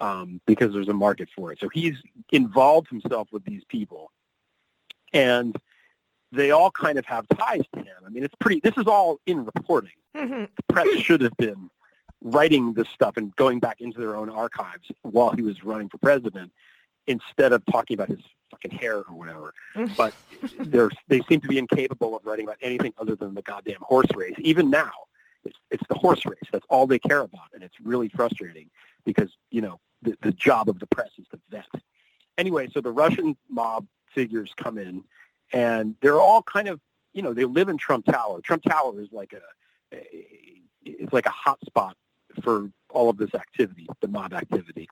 [0.00, 1.58] um, because there's a market for it.
[1.60, 1.96] So he's
[2.30, 4.12] involved himself with these people,
[5.12, 5.56] and
[6.30, 7.96] they all kind of have ties to him.
[8.06, 8.60] I mean, it's pretty.
[8.60, 9.98] This is all in reporting.
[10.14, 10.48] Mhm.
[10.56, 11.70] The press should have been
[12.22, 15.98] writing this stuff and going back into their own archives while he was running for
[15.98, 16.52] president,
[17.06, 19.54] instead of talking about his fucking hair or whatever.
[19.74, 19.96] Mm.
[19.96, 20.14] But
[20.58, 24.08] they're, they seem to be incapable of writing about anything other than the goddamn horse
[24.14, 24.34] race.
[24.38, 24.92] Even now,
[25.44, 26.38] it's, it's the horse race.
[26.52, 28.70] That's all they care about, and it's really frustrating
[29.04, 31.66] because you know the, the job of the press is to vet.
[32.38, 35.04] Anyway, so the Russian mob figures come in,
[35.52, 36.80] and they're all kind of
[37.12, 38.40] you know they live in Trump Tower.
[38.40, 40.06] Trump Tower is like a, a
[40.84, 41.96] it's like a hot spot
[42.42, 44.88] for all of this activity, the mob activity.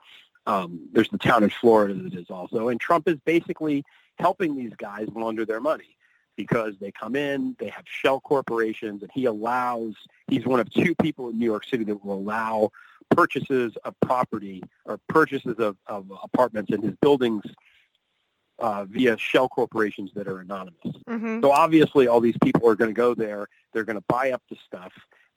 [0.46, 3.84] Um, there's the town in Florida that is also, and Trump is basically
[4.18, 5.96] helping these guys launder their money
[6.36, 9.94] because they come in, they have shell corporations, and he allows,
[10.28, 12.70] he's one of two people in New York City that will allow
[13.10, 17.42] purchases of property or purchases of, of apartments in his buildings
[18.58, 20.80] uh, via shell corporations that are anonymous.
[21.08, 21.40] Mhm.
[21.42, 24.42] So obviously all these people are going to go there, they're going to buy up
[24.50, 24.92] the stuff,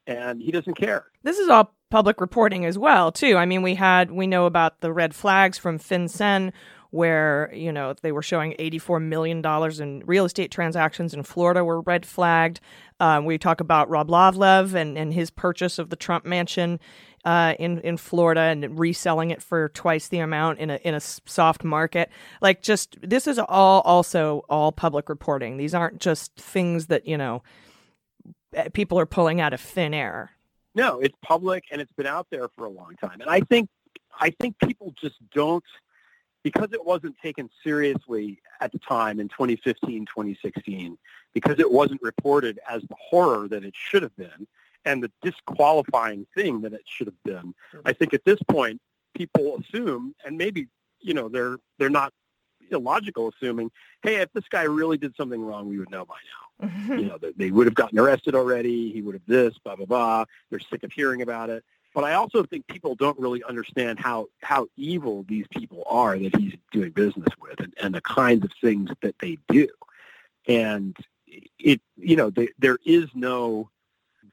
[0.05, 1.05] and he doesn't care.
[1.23, 3.37] This is all public reporting as well, too.
[3.37, 6.51] I mean, we had we know about the red flags from FinCEN,
[6.91, 11.63] where you know they were showing eighty-four million dollars in real estate transactions in Florida
[11.63, 12.59] were red flagged.
[12.99, 16.79] Um, we talk about Rybolovlev and, and his purchase of the Trump mansion
[17.25, 20.99] uh, in in Florida and reselling it for twice the amount in a in a
[20.99, 22.09] soft market.
[22.41, 25.57] Like, just this is all also all public reporting.
[25.57, 27.43] These aren't just things that you know
[28.53, 30.31] eh, people are pulling out of thin air.
[30.77, 33.19] No, it's public and it's been out there for a long time.
[33.19, 33.67] And I think
[34.19, 35.63] I think people just don't
[36.43, 40.97] because it wasn't taken seriously at the time in 2015, 2016,
[41.33, 44.47] because it wasn't reported as the horror that it should have been
[44.85, 47.55] and the disqualifying thing that it should have been.
[47.83, 48.79] I think at this point
[49.15, 50.67] people assume and maybe,
[51.01, 52.13] you know, they're they're not
[52.69, 53.71] illogical assuming,
[54.03, 57.17] hey, if this guy really did something wrong, we would know by now you know,
[57.35, 58.91] they would have gotten arrested already.
[58.91, 60.25] He would have this, blah, blah, blah.
[60.49, 61.63] They're sick of hearing about it.
[61.93, 66.35] But I also think people don't really understand how, how evil these people are that
[66.35, 69.67] he's doing business with and, and the kinds of things that they do.
[70.47, 70.95] And
[71.59, 73.69] it, you know, they, there is no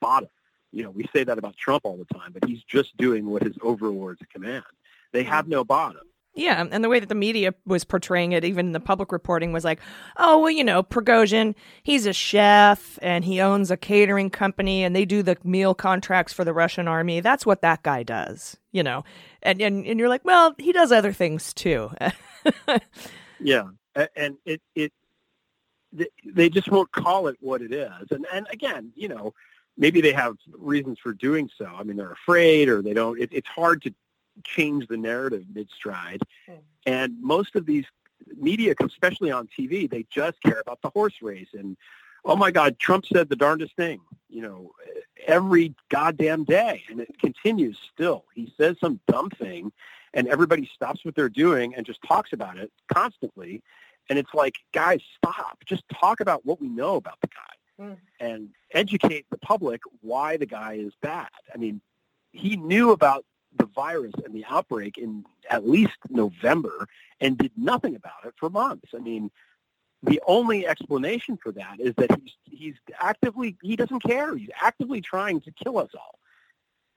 [0.01, 0.29] bottom.
[0.73, 3.43] You know, we say that about Trump all the time, but he's just doing what
[3.43, 4.65] his overlords command.
[5.13, 6.03] They have no bottom.
[6.37, 9.53] Yeah, and the way that the media was portraying it, even in the public reporting,
[9.53, 9.79] was like,
[10.17, 14.97] oh, well, you know, Prigozhin, he's a chef and he owns a catering company and
[14.97, 17.21] they do the meal contracts for the Russian army.
[17.21, 19.05] That's what that guy does, you know.
[19.43, 21.91] And and, and you're like, well, he does other things too.
[23.41, 23.65] Yeah,
[24.17, 24.93] and it it
[26.35, 28.11] they- just won't call it what it is.
[28.11, 29.35] And and again, you know,
[29.77, 31.67] maybe they have reasons for doing so.
[31.67, 33.21] I mean, they're afraid or they don't.
[33.21, 33.95] It, it's hard to
[34.43, 36.23] change the narrative mid stride.
[36.47, 36.55] Hmm.
[36.87, 37.85] And most of these
[38.37, 41.77] media, especially on TV, they just care about the horse race and.
[42.27, 42.79] Oh my God!
[42.79, 44.73] Trump said the darndest thing, you know,
[45.27, 48.25] every goddamn day, and it continues still.
[48.35, 49.73] He says some dumb thing,
[50.13, 53.63] and everybody stops what they're doing and just talks about it constantly.
[54.09, 55.59] And it's like, guys, stop.
[55.67, 57.93] Just talk about what we know about the guy hmm.
[58.21, 61.29] and educate the public why the guy is bad.
[61.53, 61.81] I mean,
[62.33, 63.25] he knew about
[63.57, 66.89] the virus and the outbreak in at least November
[67.21, 68.91] and did nothing about it for months.
[68.95, 69.31] I mean,
[70.03, 74.37] the only explanation for that is that he's he's actively he doesn't care.
[74.37, 76.19] He's actively trying to kill us all.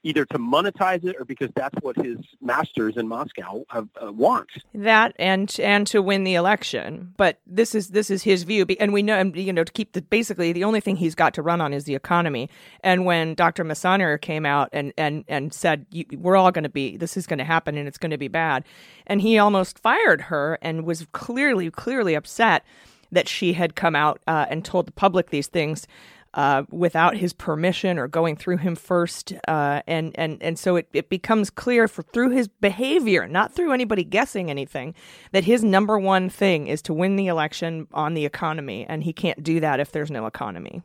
[0.07, 4.47] Either to monetize it or because that's what his masters in Moscow have, uh, want.
[4.73, 8.93] That and and to win the election, but this is this is his view, and
[8.93, 11.59] we know you know to keep the basically the only thing he's got to run
[11.59, 12.49] on is the economy.
[12.79, 13.65] And when Dr.
[13.65, 17.39] Messonnier came out and and and said we're all going to be this is going
[17.39, 18.63] to happen and it's going to be bad,
[19.07, 22.63] and he almost fired her and was clearly clearly upset
[23.11, 25.87] that she had come out uh, and told the public these things
[26.33, 29.33] uh, without his permission or going through him first.
[29.47, 33.71] Uh, and, and, and so it, it becomes clear for, through his behavior, not through
[33.71, 34.93] anybody guessing anything,
[35.31, 38.85] that his number one thing is to win the election on the economy.
[38.87, 40.81] And he can't do that if there's no economy.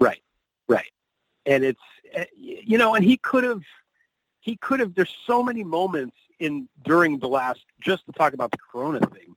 [0.00, 0.22] Right,
[0.68, 0.90] right.
[1.44, 1.80] And it's,
[2.12, 3.62] eh, you know, and he could have,
[4.40, 8.50] he could have, there's so many moments in during the last, just to talk about
[8.50, 9.35] the Corona thing,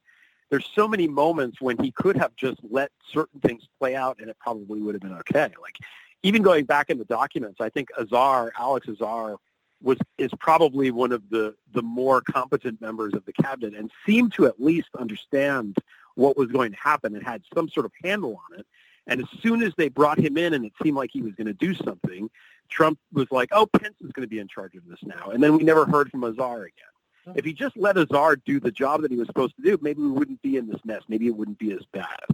[0.49, 4.29] there's so many moments when he could have just let certain things play out and
[4.29, 5.51] it probably would have been okay.
[5.61, 5.77] Like
[6.23, 9.37] even going back in the documents, I think Azar, Alex Azar,
[9.81, 14.33] was is probably one of the the more competent members of the cabinet and seemed
[14.33, 15.77] to at least understand
[16.15, 18.65] what was going to happen and had some sort of handle on it.
[19.07, 21.47] And as soon as they brought him in and it seemed like he was going
[21.47, 22.29] to do something,
[22.67, 25.41] Trump was like, "Oh, Pence is going to be in charge of this now." And
[25.41, 26.88] then we never heard from Azar again.
[27.35, 30.01] If he just let Azar do the job that he was supposed to do, maybe
[30.01, 31.03] we wouldn't be in this mess.
[31.07, 32.25] Maybe it wouldn't be as bad.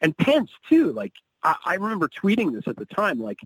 [0.00, 0.92] And Pence too.
[0.92, 1.12] Like
[1.42, 3.20] I, I remember tweeting this at the time.
[3.20, 3.38] Like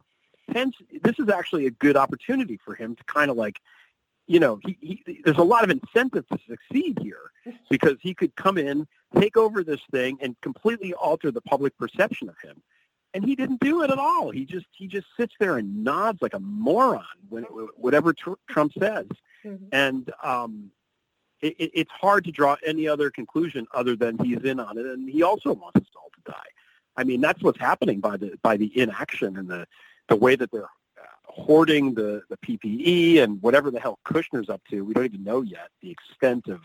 [0.50, 3.60] Pence, this is actually a good opportunity for him to kind of like,
[4.26, 7.30] you know, he, he, there's a lot of incentive to succeed here
[7.70, 8.86] because he could come in,
[9.18, 12.60] take over this thing, and completely alter the public perception of him.
[13.14, 14.30] And he didn't do it at all.
[14.30, 17.44] He just he just sits there and nods like a moron when
[17.76, 19.06] whatever tr- Trump says.
[19.44, 19.66] Mm-hmm.
[19.72, 20.70] And um,
[21.40, 24.86] it, it, it's hard to draw any other conclusion other than he's in on it,
[24.86, 26.50] and he also wants us all to die.
[26.96, 29.66] I mean, that's what's happening by the by the inaction and the
[30.08, 34.62] the way that they're uh, hoarding the the PPE and whatever the hell Kushner's up
[34.70, 34.82] to.
[34.82, 36.60] We don't even know yet the extent of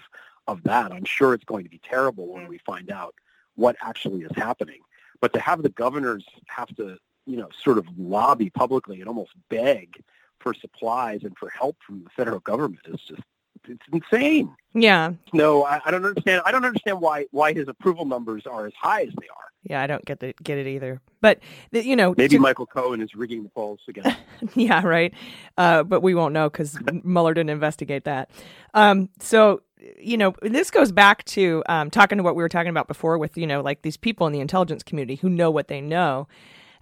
[0.48, 0.92] of that.
[0.92, 3.14] I'm sure it's going to be terrible when we find out
[3.56, 4.80] what actually is happening.
[5.22, 9.32] But to have the governors have to, you know, sort of lobby publicly and almost
[9.49, 10.03] beg
[10.39, 13.22] for supplies and for help from the federal government is just
[13.67, 14.55] it's insane.
[14.74, 15.13] Yeah.
[15.34, 16.41] No, I, I don't understand.
[16.45, 19.51] I don't understand why why his approval numbers are as high as they are.
[19.63, 21.01] Yeah, I don't get the, get it either.
[21.22, 21.39] But
[21.72, 24.15] you know, maybe to, Michael Cohen is rigging the polls again.
[24.55, 25.13] yeah, right.
[25.57, 28.32] Uh, but we won't know because Mueller didn't investigate that.
[28.74, 29.61] Um, so
[29.99, 33.17] you know, this goes back to um, talking to what we were talking about before
[33.17, 36.27] with you know, like these people in the intelligence community who know what they know.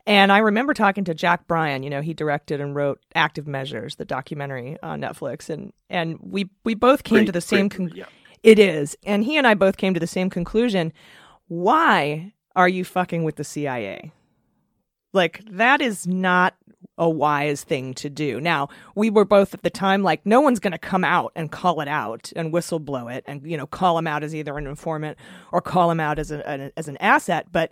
[0.05, 1.83] And I remember talking to Jack Bryan.
[1.83, 6.49] You know, he directed and wrote Active Measures, the documentary on Netflix, and and we
[6.63, 7.69] we both came great, to the same.
[7.69, 8.05] Con- yeah.
[8.41, 10.93] It is, and he and I both came to the same conclusion.
[11.47, 14.11] Why are you fucking with the CIA?
[15.13, 16.55] Like that is not
[16.99, 18.39] a wise thing to do.
[18.39, 21.51] Now, we were both at the time like no one's going to come out and
[21.51, 24.57] call it out and whistle blow it and you know call him out as either
[24.57, 25.17] an informant
[25.51, 27.71] or call him out as a, an, as an asset, but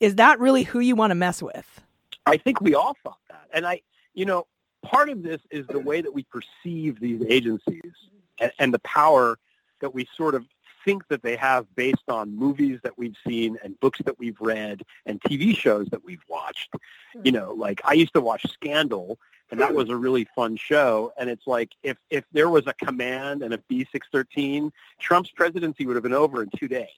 [0.00, 1.80] is that really who you want to mess with?
[2.26, 3.48] I think we all thought that.
[3.52, 3.80] And I,
[4.14, 4.46] you know,
[4.84, 7.92] part of this is the way that we perceive these agencies
[8.38, 9.38] and, and the power
[9.80, 10.44] that we sort of
[10.84, 14.82] think that they have based on movies that we've seen and books that we've read
[15.06, 16.74] and TV shows that we've watched.
[17.14, 17.22] Hmm.
[17.24, 19.18] You know, like I used to watch Scandal
[19.50, 19.76] and that hmm.
[19.76, 21.12] was a really fun show.
[21.18, 25.30] And it's like if if there was a command and a B six thirteen, Trump's
[25.30, 26.88] presidency would have been over in two days.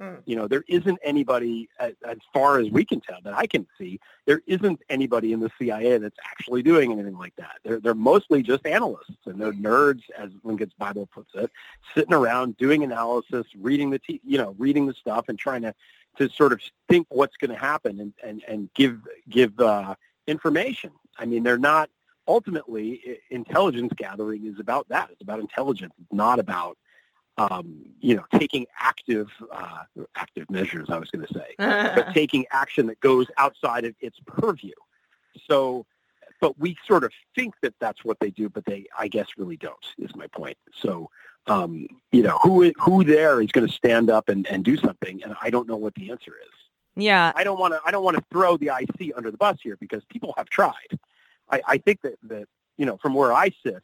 [0.00, 0.22] Mm.
[0.24, 3.64] You know, there isn't anybody, as, as far as we can tell, that I can
[3.78, 7.58] see, there isn't anybody in the CIA that's actually doing anything like that.
[7.62, 11.50] They're they're mostly just analysts and they're nerds, as Lincoln's Bible puts it,
[11.94, 15.72] sitting around doing analysis, reading the t- you know reading the stuff and trying to
[16.18, 19.94] to sort of think what's going to happen and and and give give uh,
[20.26, 20.90] information.
[21.18, 21.88] I mean, they're not
[22.26, 25.10] ultimately intelligence gathering is about that.
[25.12, 25.92] It's about intelligence.
[26.00, 26.78] It's not about
[27.36, 29.82] um, you know, taking active uh,
[30.16, 30.88] active measures.
[30.90, 34.72] I was going to say, but taking action that goes outside of its purview.
[35.48, 35.84] So,
[36.40, 39.56] but we sort of think that that's what they do, but they, I guess, really
[39.56, 39.76] don't.
[39.98, 40.56] Is my point.
[40.80, 41.10] So,
[41.46, 45.22] um, you know, who who there is going to stand up and, and do something,
[45.22, 46.52] and I don't know what the answer is.
[46.96, 47.80] Yeah, I don't want to.
[47.84, 50.98] I don't want to throw the IC under the bus here because people have tried.
[51.50, 53.82] I, I think that that you know, from where I sit,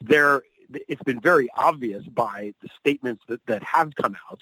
[0.00, 0.42] there
[0.88, 4.40] it's been very obvious by the statements that, that have come out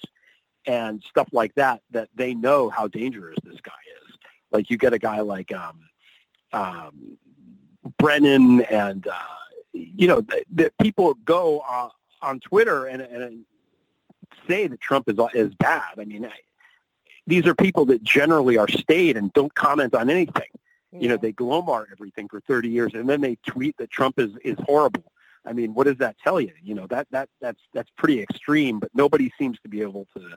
[0.65, 3.71] and stuff like that that they know how dangerous this guy
[4.03, 4.17] is.
[4.51, 5.79] Like you get a guy like um,
[6.51, 7.17] um,
[7.97, 9.13] Brennan and uh,
[9.73, 11.89] you know that people go uh,
[12.21, 13.45] on Twitter and, and
[14.47, 15.95] say that Trump is is bad.
[15.97, 16.31] I mean, I,
[17.25, 20.49] these are people that generally are staid and don't comment on anything.
[20.91, 24.31] You know, they Glomar everything for 30 years, and then they tweet that Trump is
[24.43, 25.11] is horrible.
[25.45, 26.51] I mean, what does that tell you?
[26.61, 30.29] You know, that that that's that's pretty extreme, but nobody seems to be able to,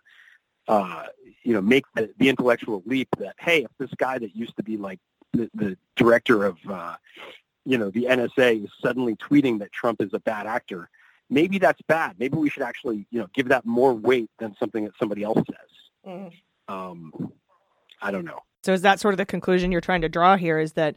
[0.68, 1.04] uh,
[1.42, 4.62] you know, make the, the intellectual leap that hey, if this guy that used to
[4.62, 4.98] be like
[5.32, 6.96] the, the director of, uh,
[7.64, 10.88] you know, the NSA is suddenly tweeting that Trump is a bad actor,
[11.30, 12.16] maybe that's bad.
[12.18, 15.38] Maybe we should actually, you know, give that more weight than something that somebody else
[15.38, 16.06] says.
[16.06, 16.32] Mm.
[16.68, 17.32] Um,
[18.00, 18.40] I don't know.
[18.64, 20.58] So is that sort of the conclusion you're trying to draw here?
[20.58, 20.96] Is that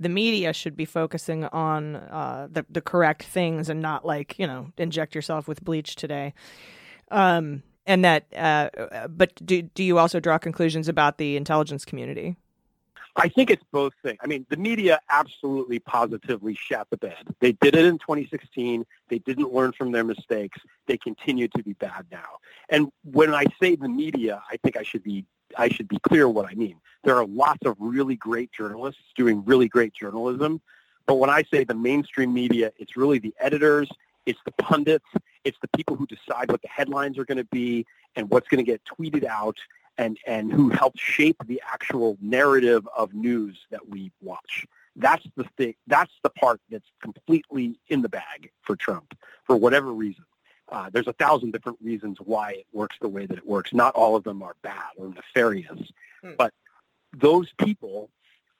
[0.00, 4.46] the media should be focusing on uh, the the correct things and not like you
[4.46, 6.34] know inject yourself with bleach today,
[7.10, 8.26] um, and that.
[8.34, 12.36] Uh, but do do you also draw conclusions about the intelligence community?
[13.16, 14.18] I think it's both things.
[14.22, 17.34] I mean, the media absolutely positively shat the bed.
[17.40, 18.86] They did it in 2016.
[19.08, 20.58] They didn't learn from their mistakes.
[20.86, 22.38] They continue to be bad now.
[22.68, 25.26] And when I say the media, I think I should be
[25.56, 26.76] I should be clear what I mean.
[27.04, 30.60] There are lots of really great journalists doing really great journalism.
[31.06, 33.88] But when I say the mainstream media, it's really the editors,
[34.26, 35.06] it's the pundits,
[35.44, 37.86] it's the people who decide what the headlines are going to be
[38.16, 39.56] and what's going to get tweeted out
[39.98, 44.66] and, and who help shape the actual narrative of news that we watch.
[44.96, 45.74] That's the thing.
[45.86, 50.24] That's the part that's completely in the bag for Trump for whatever reason.
[50.70, 53.72] Uh, there's a thousand different reasons why it works the way that it works.
[53.72, 55.90] Not all of them are bad or nefarious,
[56.22, 56.32] Hmm.
[56.38, 56.52] but
[57.12, 58.10] those people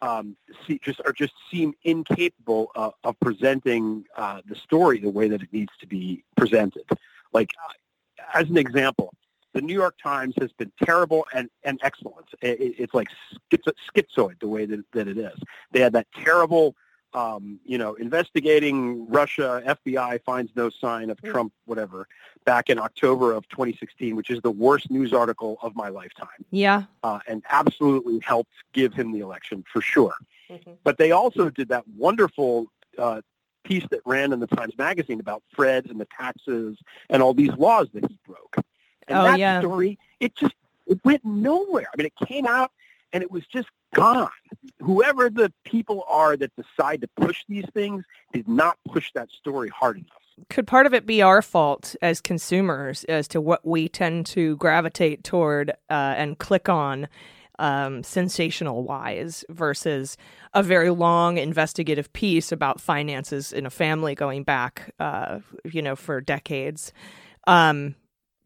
[0.03, 0.35] um,
[0.67, 5.43] see, just are just seem incapable of, of presenting uh, the story the way that
[5.43, 6.85] it needs to be presented.
[7.33, 9.13] Like, uh, as an example,
[9.53, 12.27] the New York Times has been terrible and, and excellent.
[12.41, 13.09] It- it's like
[13.53, 15.39] schizo- schizoid the way that, that it is.
[15.73, 16.75] They had that terrible,
[17.15, 22.07] um, you know, investigating Russia, FBI finds no sign of Trump, whatever,
[22.45, 26.85] back in October of 2016, which is the worst news article of my lifetime Yeah.
[27.03, 30.15] uh, and absolutely helped give him the election for sure.
[30.83, 32.67] But they also did that wonderful
[32.99, 33.21] uh,
[33.63, 36.77] piece that ran in the Times Magazine about Fred and the taxes
[37.09, 38.57] and all these laws that he broke.
[39.07, 39.61] And Oh, that yeah.
[39.61, 40.55] story, it just
[40.87, 41.87] it went nowhere.
[41.93, 42.73] I mean, it came out
[43.13, 44.31] and it was just gone.
[44.81, 49.69] Whoever the people are that decide to push these things did not push that story
[49.69, 50.49] hard enough.
[50.49, 54.57] could part of it be our fault as consumers as to what we tend to
[54.57, 57.09] gravitate toward uh, and click on
[57.59, 60.17] um, sensational wise versus
[60.55, 65.95] a very long investigative piece about finances in a family going back, uh, you know,
[65.95, 66.93] for decades.
[67.47, 67.95] Um,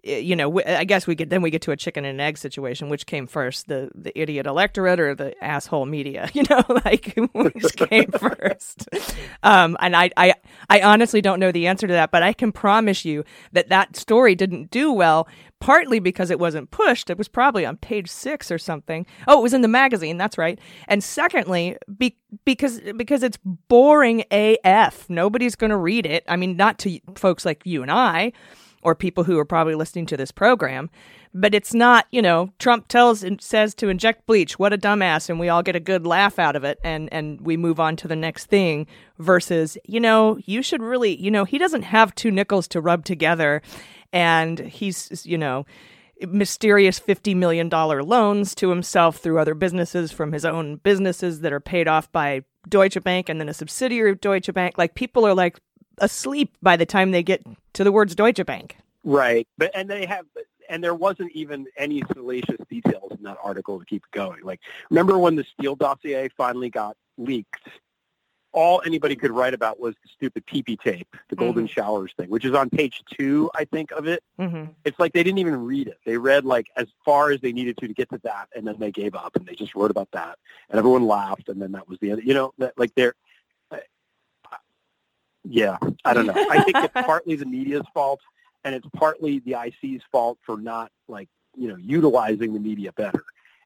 [0.04, 2.88] you know, I guess we get then we get to a chicken and egg situation.
[2.88, 6.30] Which came first, the the idiot electorate or the asshole media?
[6.34, 8.88] You know, like which came first?
[9.44, 10.34] Um, and I, I
[10.68, 13.96] I honestly don't know the answer to that, but I can promise you that that
[13.96, 15.28] story didn't do well.
[15.60, 17.08] Partly because it wasn't pushed.
[17.08, 19.06] It was probably on page six or something.
[19.26, 20.18] Oh, it was in the magazine.
[20.18, 20.58] That's right.
[20.88, 23.38] And secondly, be, because because it's
[23.68, 25.08] boring AF.
[25.08, 26.24] Nobody's going to read it.
[26.28, 28.32] I mean, not to folks like you and I,
[28.84, 30.90] or people who are probably listening to this program.
[31.32, 35.28] But it's not, you know, Trump tells and says to inject bleach, what a dumbass,
[35.28, 37.96] and we all get a good laugh out of it and and we move on
[37.96, 38.86] to the next thing
[39.18, 43.04] versus, you know, you should really, you know, he doesn't have two nickels to rub
[43.04, 43.62] together
[44.12, 45.66] and he's, you know,
[46.20, 51.60] mysterious $50 million loans to himself through other businesses from his own businesses that are
[51.60, 54.78] paid off by Deutsche Bank and then a subsidiary of Deutsche Bank.
[54.78, 55.58] Like people are like
[55.98, 57.42] asleep by the time they get
[57.74, 58.76] to the words Deutsche Bank.
[59.04, 60.24] Right, but and they have,
[60.68, 64.42] and there wasn't even any salacious details in that article to keep going.
[64.42, 67.68] Like, remember when the Steele dossier finally got leaked?
[68.52, 72.44] All anybody could write about was the stupid PP tape, the golden showers thing, which
[72.44, 74.22] is on page two, I think, of it.
[74.38, 74.70] Mm-hmm.
[74.84, 75.98] It's like they didn't even read it.
[76.06, 78.76] They read like as far as they needed to to get to that, and then
[78.78, 80.38] they gave up and they just wrote about that,
[80.70, 82.22] and everyone laughed, and then that was the end.
[82.24, 83.14] You know, that like they're.
[85.44, 86.34] Yeah, I don't know.
[86.34, 88.20] I think it's partly the media's fault,
[88.64, 93.24] and it's partly the IC's fault for not like you know utilizing the media better.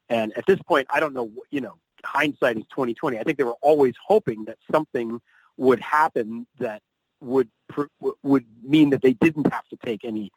[0.09, 1.31] And at this point, I don't know.
[1.51, 1.75] You know,
[2.05, 3.19] hindsight is twenty twenty.
[3.19, 5.21] I think they were always hoping that something
[5.57, 6.83] would happen that
[7.21, 7.49] would
[8.23, 10.33] would mean that they didn't have to take any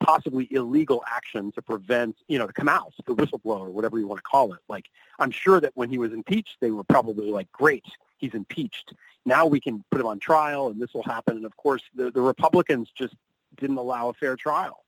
[0.00, 4.18] possibly illegal action to prevent, you know, to come out, the whistleblower, whatever you want
[4.18, 4.60] to call it.
[4.68, 4.86] Like,
[5.18, 7.84] I'm sure that when he was impeached, they were probably like, great,
[8.18, 8.92] he's impeached.
[9.24, 11.36] Now we can put him on trial and this will happen.
[11.36, 13.14] And of course, the, the Republicans just
[13.56, 14.84] didn't allow a fair trial.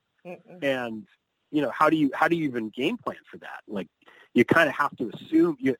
[0.62, 1.06] And,
[1.50, 3.62] you know, how do you, how do you even game plan for that?
[3.68, 3.88] Like,
[4.34, 5.76] you kind of have to assume you,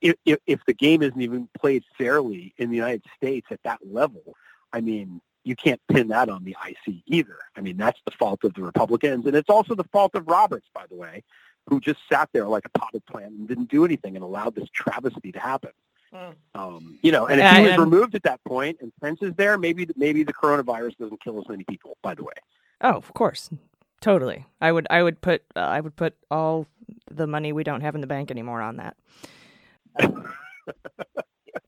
[0.00, 3.80] if, if, if the game isn't even played fairly in the United States at that
[3.84, 4.22] level,
[4.72, 7.36] I mean, you can't pin that on the IC either.
[7.56, 10.66] I mean, that's the fault of the Republicans, and it's also the fault of Roberts,
[10.74, 11.22] by the way,
[11.68, 14.68] who just sat there like a potted plant and didn't do anything and allowed this
[14.74, 15.70] travesty to happen.
[16.54, 19.34] Um, you know, and if he was And- removed at that point and Pence is
[19.34, 21.96] there, maybe maybe the coronavirus doesn't kill as many people.
[22.02, 22.34] By the way,
[22.80, 23.50] Oh, of course,
[24.00, 24.46] totally.
[24.60, 26.68] I would I would put uh, I would put all
[27.10, 28.96] the money we don't have in the bank anymore on that.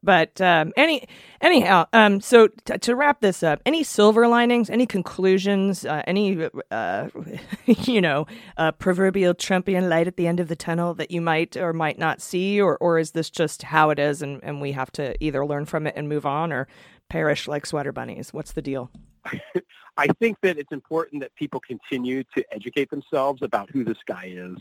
[0.06, 1.06] but um, any
[1.40, 6.48] anyhow, um, so t- to wrap this up, any silver linings, any conclusions, uh, any
[6.70, 7.08] uh,
[7.66, 8.26] you know
[8.56, 11.98] uh, proverbial Trumpian light at the end of the tunnel that you might or might
[11.98, 15.22] not see, or or is this just how it is, and, and we have to
[15.22, 16.68] either learn from it and move on, or
[17.08, 18.32] perish like sweater bunnies?
[18.32, 18.90] What's the deal?
[19.98, 24.30] I think that it's important that people continue to educate themselves about who this guy
[24.32, 24.56] is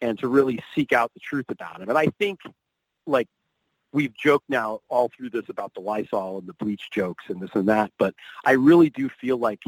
[0.00, 1.88] and to really seek out the truth about him.
[1.88, 2.40] And I think,
[3.06, 3.28] like,
[3.92, 7.50] we've joked now all through this about the Lysol and the bleach jokes and this
[7.54, 8.14] and that, but
[8.44, 9.62] I really do feel like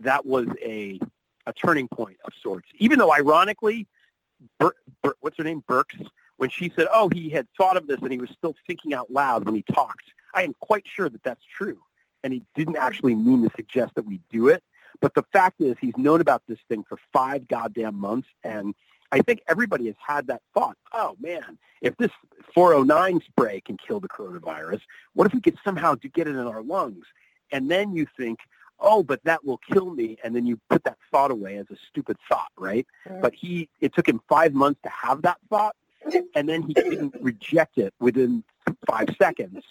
[0.00, 1.00] that was a
[1.46, 2.68] a turning point of sorts.
[2.78, 3.86] Even though, ironically,
[4.58, 6.06] Ber- Ber- what's her name, Birx,
[6.38, 9.10] when she said, "Oh, he had thought of this and he was still thinking out
[9.10, 11.78] loud when he talked," I am quite sure that that's true,
[12.22, 14.62] and he didn't actually mean to suggest that we do it.
[15.00, 18.74] But the fact is, he's known about this thing for five goddamn months, and
[19.14, 20.76] I think everybody has had that thought.
[20.92, 22.10] Oh man, if this
[22.52, 24.80] 409 spray can kill the coronavirus,
[25.12, 27.06] what if we could somehow get it in our lungs?
[27.52, 28.40] And then you think,
[28.80, 31.76] oh, but that will kill me, and then you put that thought away as a
[31.88, 32.84] stupid thought, right?
[33.20, 35.76] But he, it took him five months to have that thought,
[36.34, 38.42] and then he didn't reject it within
[38.88, 39.62] five seconds,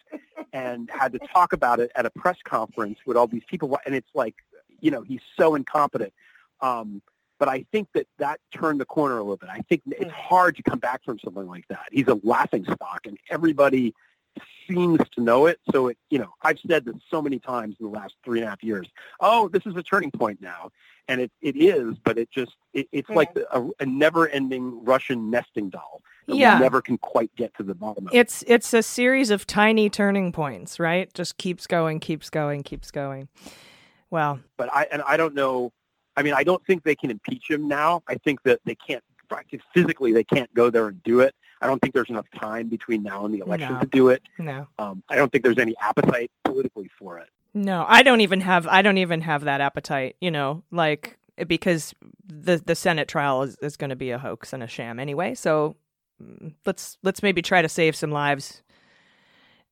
[0.53, 3.93] and had to talk about it at a press conference with all these people, and
[3.93, 4.35] it's like,
[4.79, 6.13] you know, he's so incompetent.
[6.61, 7.01] Um,
[7.43, 9.49] but I think that that turned the corner a little bit.
[9.49, 10.09] I think it's hmm.
[10.09, 11.89] hard to come back from something like that.
[11.91, 13.93] He's a laughing stock, and everybody
[14.65, 15.59] seems to know it.
[15.73, 18.47] So it, you know, I've said this so many times in the last three and
[18.47, 18.87] a half years.
[19.19, 20.69] Oh, this is a turning point now,
[21.09, 21.97] and it it is.
[22.05, 26.01] But it just it, it's like a, a never-ending Russian nesting doll.
[26.27, 26.55] That Yeah.
[26.55, 28.13] we never can quite get to the bottom of.
[28.13, 31.13] It's it's a series of tiny turning points, right?
[31.13, 33.27] Just keeps going, keeps going, keeps going.
[34.09, 35.73] Well, but I and I don't know.
[36.15, 38.03] I mean, I don't think they can impeach him now.
[38.07, 39.03] I think that they can't
[39.73, 41.33] physically they can't go there and do it.
[41.61, 43.79] I don't think there's enough time between now and the election No.
[43.79, 44.21] to do it.
[44.37, 44.67] no.
[44.77, 47.29] Um, I don't think there's any appetite politically for it.
[47.53, 51.93] No, I don't even have I don't even have that appetite, you know, like because
[52.25, 55.33] the the Senate trial is, is going to be a hoax and a sham anyway.
[55.35, 55.75] So
[56.21, 58.61] mm, let's let's maybe try to save some lives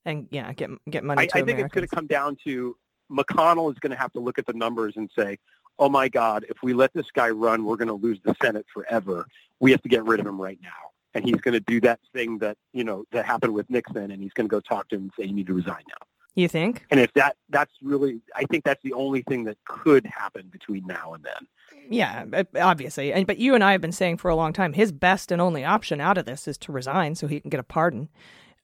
[0.06, 2.76] and yeah, get get money I, I think it's going to come down to
[3.12, 5.38] McConnell is going to have to look at the numbers and say,
[5.80, 8.66] "Oh my God, if we let this guy run, we're going to lose the Senate
[8.74, 9.26] forever.
[9.60, 10.70] We have to get rid of him right now."
[11.14, 14.22] And he's going to do that thing that you know that happened with Nixon, and
[14.22, 16.48] he's going to go talk to him and say, "You need to resign now." You
[16.48, 16.86] think?
[16.90, 20.86] And if that that's really, I think that's the only thing that could happen between
[20.88, 21.48] now and then.
[21.90, 23.12] Yeah, obviously.
[23.12, 25.42] And but you and I have been saying for a long time his best and
[25.42, 28.08] only option out of this is to resign so he can get a pardon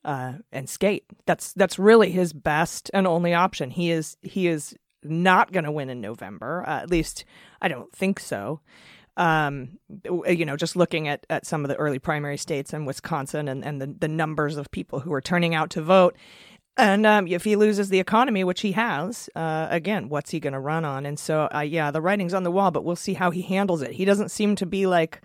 [0.05, 1.05] uh, and skate.
[1.25, 3.69] That's that's really his best and only option.
[3.69, 4.73] He is he is
[5.03, 6.63] not going to win in November.
[6.67, 7.25] Uh, at least
[7.61, 8.61] I don't think so.
[9.15, 13.47] Um, you know, just looking at, at some of the early primary states in Wisconsin
[13.47, 16.15] and, and the, the numbers of people who are turning out to vote.
[16.77, 20.53] And um, if he loses the economy, which he has, uh, again, what's he going
[20.53, 21.07] to run on?
[21.07, 23.81] And so, uh, yeah, the writing's on the wall, but we'll see how he handles
[23.81, 23.91] it.
[23.91, 25.21] He doesn't seem to be like,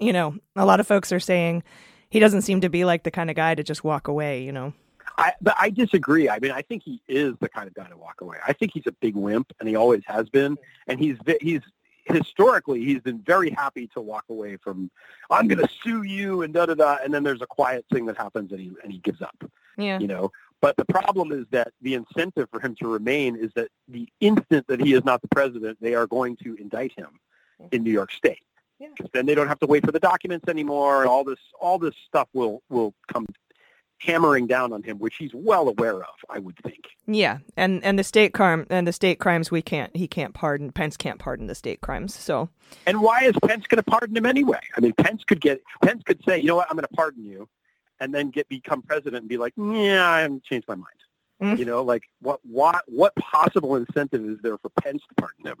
[0.00, 1.62] you know, a lot of folks are saying
[2.08, 4.50] he doesn't seem to be like the kind of guy to just walk away, you
[4.50, 4.72] know.
[5.20, 6.30] I, but I disagree.
[6.30, 8.38] I mean, I think he is the kind of guy to walk away.
[8.46, 10.56] I think he's a big wimp, and he always has been.
[10.86, 11.60] And he's he's
[12.06, 14.90] historically he's been very happy to walk away from.
[15.30, 16.96] I'm going to sue you and da da da.
[17.04, 19.36] And then there's a quiet thing that happens, and he and he gives up.
[19.76, 19.98] Yeah.
[19.98, 20.32] You know.
[20.62, 24.66] But the problem is that the incentive for him to remain is that the instant
[24.68, 27.20] that he is not the president, they are going to indict him
[27.72, 28.42] in New York State.
[28.78, 31.02] Because then they don't have to wait for the documents anymore.
[31.02, 33.26] And all this, all this stuff will will come
[34.00, 36.14] hammering down on him, which he's well aware of.
[36.28, 36.86] I would think.
[37.06, 40.72] Yeah, and and the state crime and the state crimes we can't he can't pardon
[40.72, 42.14] Pence can't pardon the state crimes.
[42.14, 42.48] So
[42.86, 44.60] And why is Pence going to pardon him anyway?
[44.76, 47.24] I mean, Pence could get Pence could say, you know what, I'm going to pardon
[47.24, 47.48] you,
[48.00, 50.86] and then get become president and be like, yeah, I haven't changed my mind.
[51.42, 51.58] Mm.
[51.58, 55.56] You know, like what what what possible incentive is there for Pence to pardon him?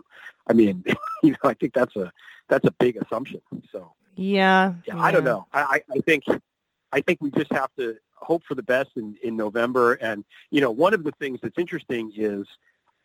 [0.46, 0.84] I mean,
[1.22, 2.12] you know, I think that's a
[2.48, 3.40] that's a big assumption.
[3.72, 5.46] So yeah, yeah, I don't know.
[5.52, 6.24] I I think
[6.92, 9.94] I think we just have to hope for the best in, in November.
[9.94, 12.46] And you know, one of the things that's interesting is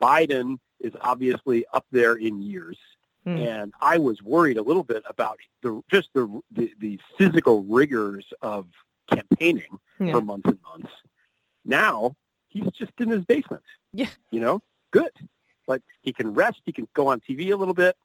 [0.01, 2.77] Biden is obviously up there in years.
[3.23, 3.37] Hmm.
[3.37, 8.25] And I was worried a little bit about the just the the, the physical rigors
[8.41, 8.67] of
[9.09, 10.13] campaigning Yeah.
[10.13, 10.91] for months and months.
[11.63, 12.15] Now
[12.49, 13.63] he's just in his basement.
[13.93, 14.09] Yeah.
[14.31, 14.61] You know,
[14.91, 15.11] good.
[15.67, 16.61] Like he can rest.
[16.65, 17.95] He can go on TV a little bit,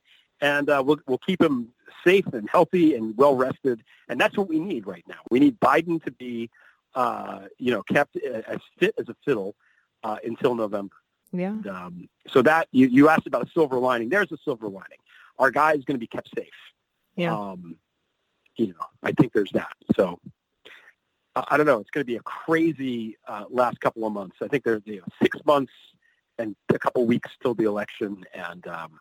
[0.40, 1.68] and uh, we'll we'll keep him
[2.04, 5.18] safe and healthy and well rested, and that's what we need right now.
[5.30, 6.48] We need Biden to be,
[6.94, 9.54] uh, you know, kept as fit as a fiddle
[10.02, 10.96] uh, until November.
[11.32, 11.50] Yeah.
[11.50, 14.08] And, um, so that you, you asked about a silver lining.
[14.08, 14.98] There's a silver lining.
[15.38, 16.48] Our guy is going to be kept safe.
[17.16, 17.36] Yeah.
[17.36, 17.76] Um,
[18.56, 19.72] you know, I think there's that.
[19.96, 20.18] So
[21.36, 21.78] I I don't know.
[21.78, 24.36] It's going to be a crazy uh, last couple of months.
[24.42, 25.72] I think there's you know, six months
[26.38, 28.98] and a couple weeks till the election, and um,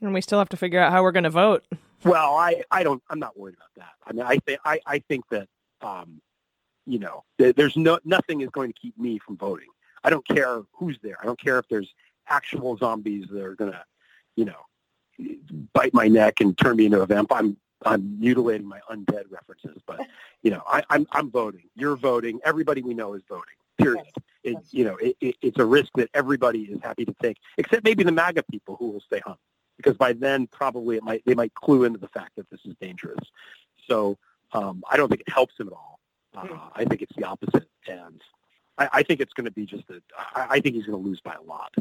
[0.00, 1.64] And we still have to figure out how we're going to vote.
[2.04, 3.02] well, I, I don't.
[3.10, 3.92] I'm not worried about that.
[4.06, 5.48] I mean, I think I, I think that
[5.82, 6.20] um,
[6.86, 9.68] you know there's no nothing is going to keep me from voting.
[10.04, 11.16] I don't care who's there.
[11.20, 11.92] I don't care if there's
[12.28, 13.84] actual zombies that are going to,
[14.36, 14.66] you know,
[15.72, 17.32] bite my neck and turn me into a vamp.
[17.32, 20.00] I'm I'm mutilating my undead references, but
[20.42, 21.64] you know, I, I'm I'm voting.
[21.74, 22.40] You're voting.
[22.44, 23.54] Everybody we know is voting.
[23.78, 24.06] Period.
[24.42, 27.84] It, you know, it, it, it's a risk that everybody is happy to take, except
[27.84, 29.36] maybe the MAGA people who will stay home,
[29.76, 32.74] because by then probably it might they might clue into the fact that this is
[32.80, 33.18] dangerous.
[33.88, 34.16] So
[34.52, 35.95] um, I don't think it helps him at all.
[36.36, 38.20] Uh, I think it's the opposite, and
[38.78, 40.02] I, I think it's going to be just that.
[40.34, 41.72] I think he's going to lose by a lot.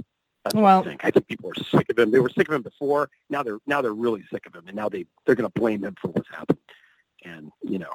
[0.43, 1.01] That's Well- I think.
[1.03, 2.11] I think people are sick of him.
[2.11, 3.09] They were sick of him before.
[3.29, 5.83] Now they're now they're really sick of him, and now they they're going to blame
[5.83, 6.59] him for what's happened.
[7.23, 7.91] And you know,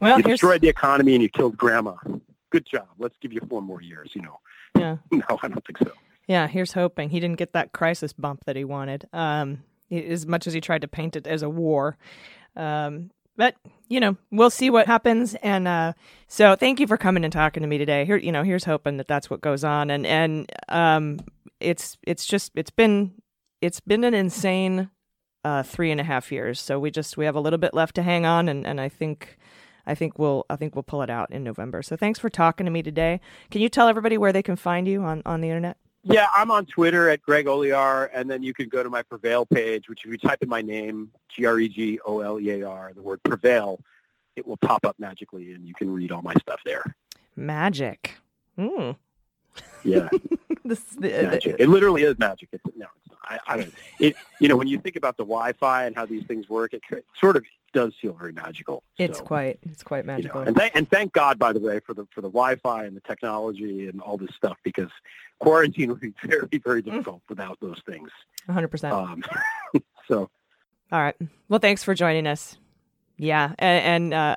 [0.00, 1.94] Well, you destroyed the economy and you killed grandma.
[2.50, 2.88] Good job.
[2.98, 4.10] Let's give you four more years.
[4.14, 4.38] You know.
[4.78, 4.96] yeah.
[5.12, 5.92] No, I don't think so.
[6.28, 7.10] Yeah, here's hoping.
[7.10, 10.80] He didn't get that crisis bump that he wanted, um, as much as he tried
[10.82, 11.98] to paint it as a war.
[12.56, 13.10] Um,
[13.42, 13.56] but
[13.88, 15.34] you know, we'll see what happens.
[15.42, 15.94] And uh,
[16.28, 18.04] so, thank you for coming and talking to me today.
[18.04, 19.90] Here, you know, here's hoping that that's what goes on.
[19.90, 21.18] And and um,
[21.58, 23.14] it's it's just it's been
[23.60, 24.90] it's been an insane
[25.42, 26.60] uh, three and a half years.
[26.60, 28.88] So we just we have a little bit left to hang on, and and I
[28.88, 29.38] think.
[29.84, 31.82] I think we'll I think we'll pull it out in November.
[31.82, 33.20] So thanks for talking to me today.
[33.50, 35.76] Can you tell everybody where they can find you on, on the internet?
[36.04, 39.46] Yeah, I'm on Twitter at Greg Olear, and then you can go to my Prevail
[39.46, 43.80] page, which if you type in my name, E G-R-E-G-O-L-E-A-R, the word Prevail,
[44.34, 46.96] it will pop up magically, and you can read all my stuff there.
[47.36, 48.16] Magic.
[48.58, 48.96] Mm.
[49.84, 50.08] Yeah,
[50.64, 51.56] This, the, magic.
[51.58, 52.48] It literally is magic.
[52.52, 53.18] It's, no, it's not.
[53.24, 53.74] I, I don't.
[53.98, 56.82] It, you know, when you think about the Wi-Fi and how these things work, it
[57.20, 58.82] sort of does feel very magical.
[58.98, 60.40] it's So, quite it's quite you know, magical.
[60.42, 63.00] and, thank and thank God, by the way, for the for the Wi-Fi and the
[63.00, 64.90] technology and all this stuff, because
[65.40, 68.10] quarantine would be very very difficult without those things.
[68.48, 68.92] 100%.
[68.92, 69.22] Um,
[70.08, 70.30] so
[70.90, 71.16] All right.
[71.48, 72.56] Well, thanks for joining us.
[73.18, 74.36] Yeah, and, and uh,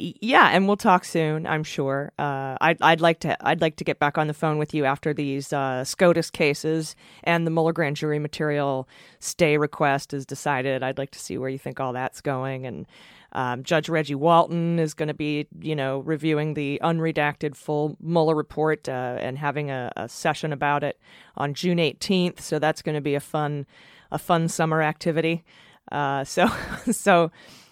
[0.00, 1.46] yeah, and we'll talk soon.
[1.46, 2.12] I'm sure.
[2.18, 4.84] Uh, I'd I'd like to I'd like to get back on the phone with you
[4.84, 8.88] after these uh, SCOTUS cases and the Mueller grand jury material
[9.18, 10.82] stay request is decided.
[10.82, 12.66] I'd like to see where you think all that's going.
[12.66, 12.86] And
[13.32, 18.34] um, Judge Reggie Walton is going to be you know reviewing the unredacted full Mueller
[18.34, 20.98] report uh, and having a, a session about it
[21.36, 22.40] on June 18th.
[22.40, 23.66] So that's going to be a fun
[24.10, 25.44] a fun summer activity.
[25.92, 26.48] Uh, so
[26.90, 27.30] so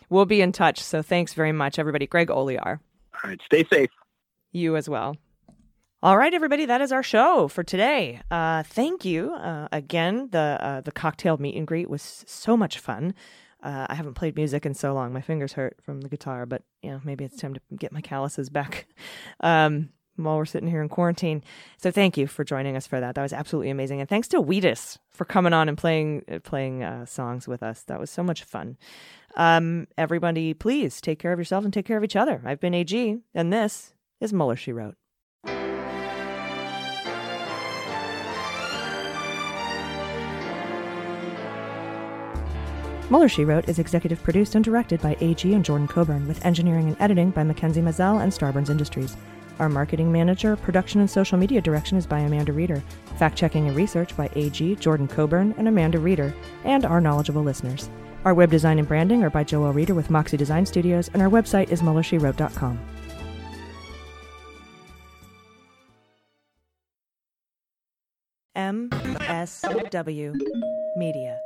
[0.08, 0.82] we'll be in touch.
[0.82, 2.06] So thanks very much, everybody.
[2.06, 2.80] Greg Olear.
[3.24, 3.90] all right, stay safe.
[4.52, 5.16] You as well.
[6.00, 8.20] All right, everybody, that is our show for today.
[8.30, 10.28] Uh, thank you uh, again.
[10.30, 13.14] The uh, the cocktail meet and greet was so much fun.
[13.60, 16.46] Uh, I haven't played music in so long; my fingers hurt from the guitar.
[16.46, 18.86] But you know, maybe it's time to get my calluses back
[19.40, 19.88] um,
[20.24, 21.42] while we're sitting here in quarantine.
[21.76, 23.14] So thank you for joining us for that.
[23.14, 26.82] That was absolutely amazing, and thanks to Wheatus for coming on and playing uh, playing
[26.82, 27.82] uh, songs with us.
[27.84, 28.76] That was so much fun.
[29.36, 32.42] Um, everybody, please take care of yourself and take care of each other.
[32.44, 34.96] I've been AG, and this is Mueller She Wrote.
[43.10, 46.88] Mueller She Wrote is executive produced and directed by AG and Jordan Coburn, with engineering
[46.88, 49.16] and editing by Mackenzie Mazzell and Starburns Industries.
[49.58, 52.82] Our marketing manager, production, and social media direction is by Amanda Reeder.
[53.18, 56.34] Fact checking and research by AG, Jordan Coburn, and Amanda Reeder,
[56.64, 57.90] and our knowledgeable listeners.
[58.24, 61.28] Our web design and branding are by Joel Reeder with Moxie Design Studios, and our
[61.28, 62.78] website is MuellerSheWrote.com.
[68.56, 70.34] MSW
[70.96, 71.38] Media.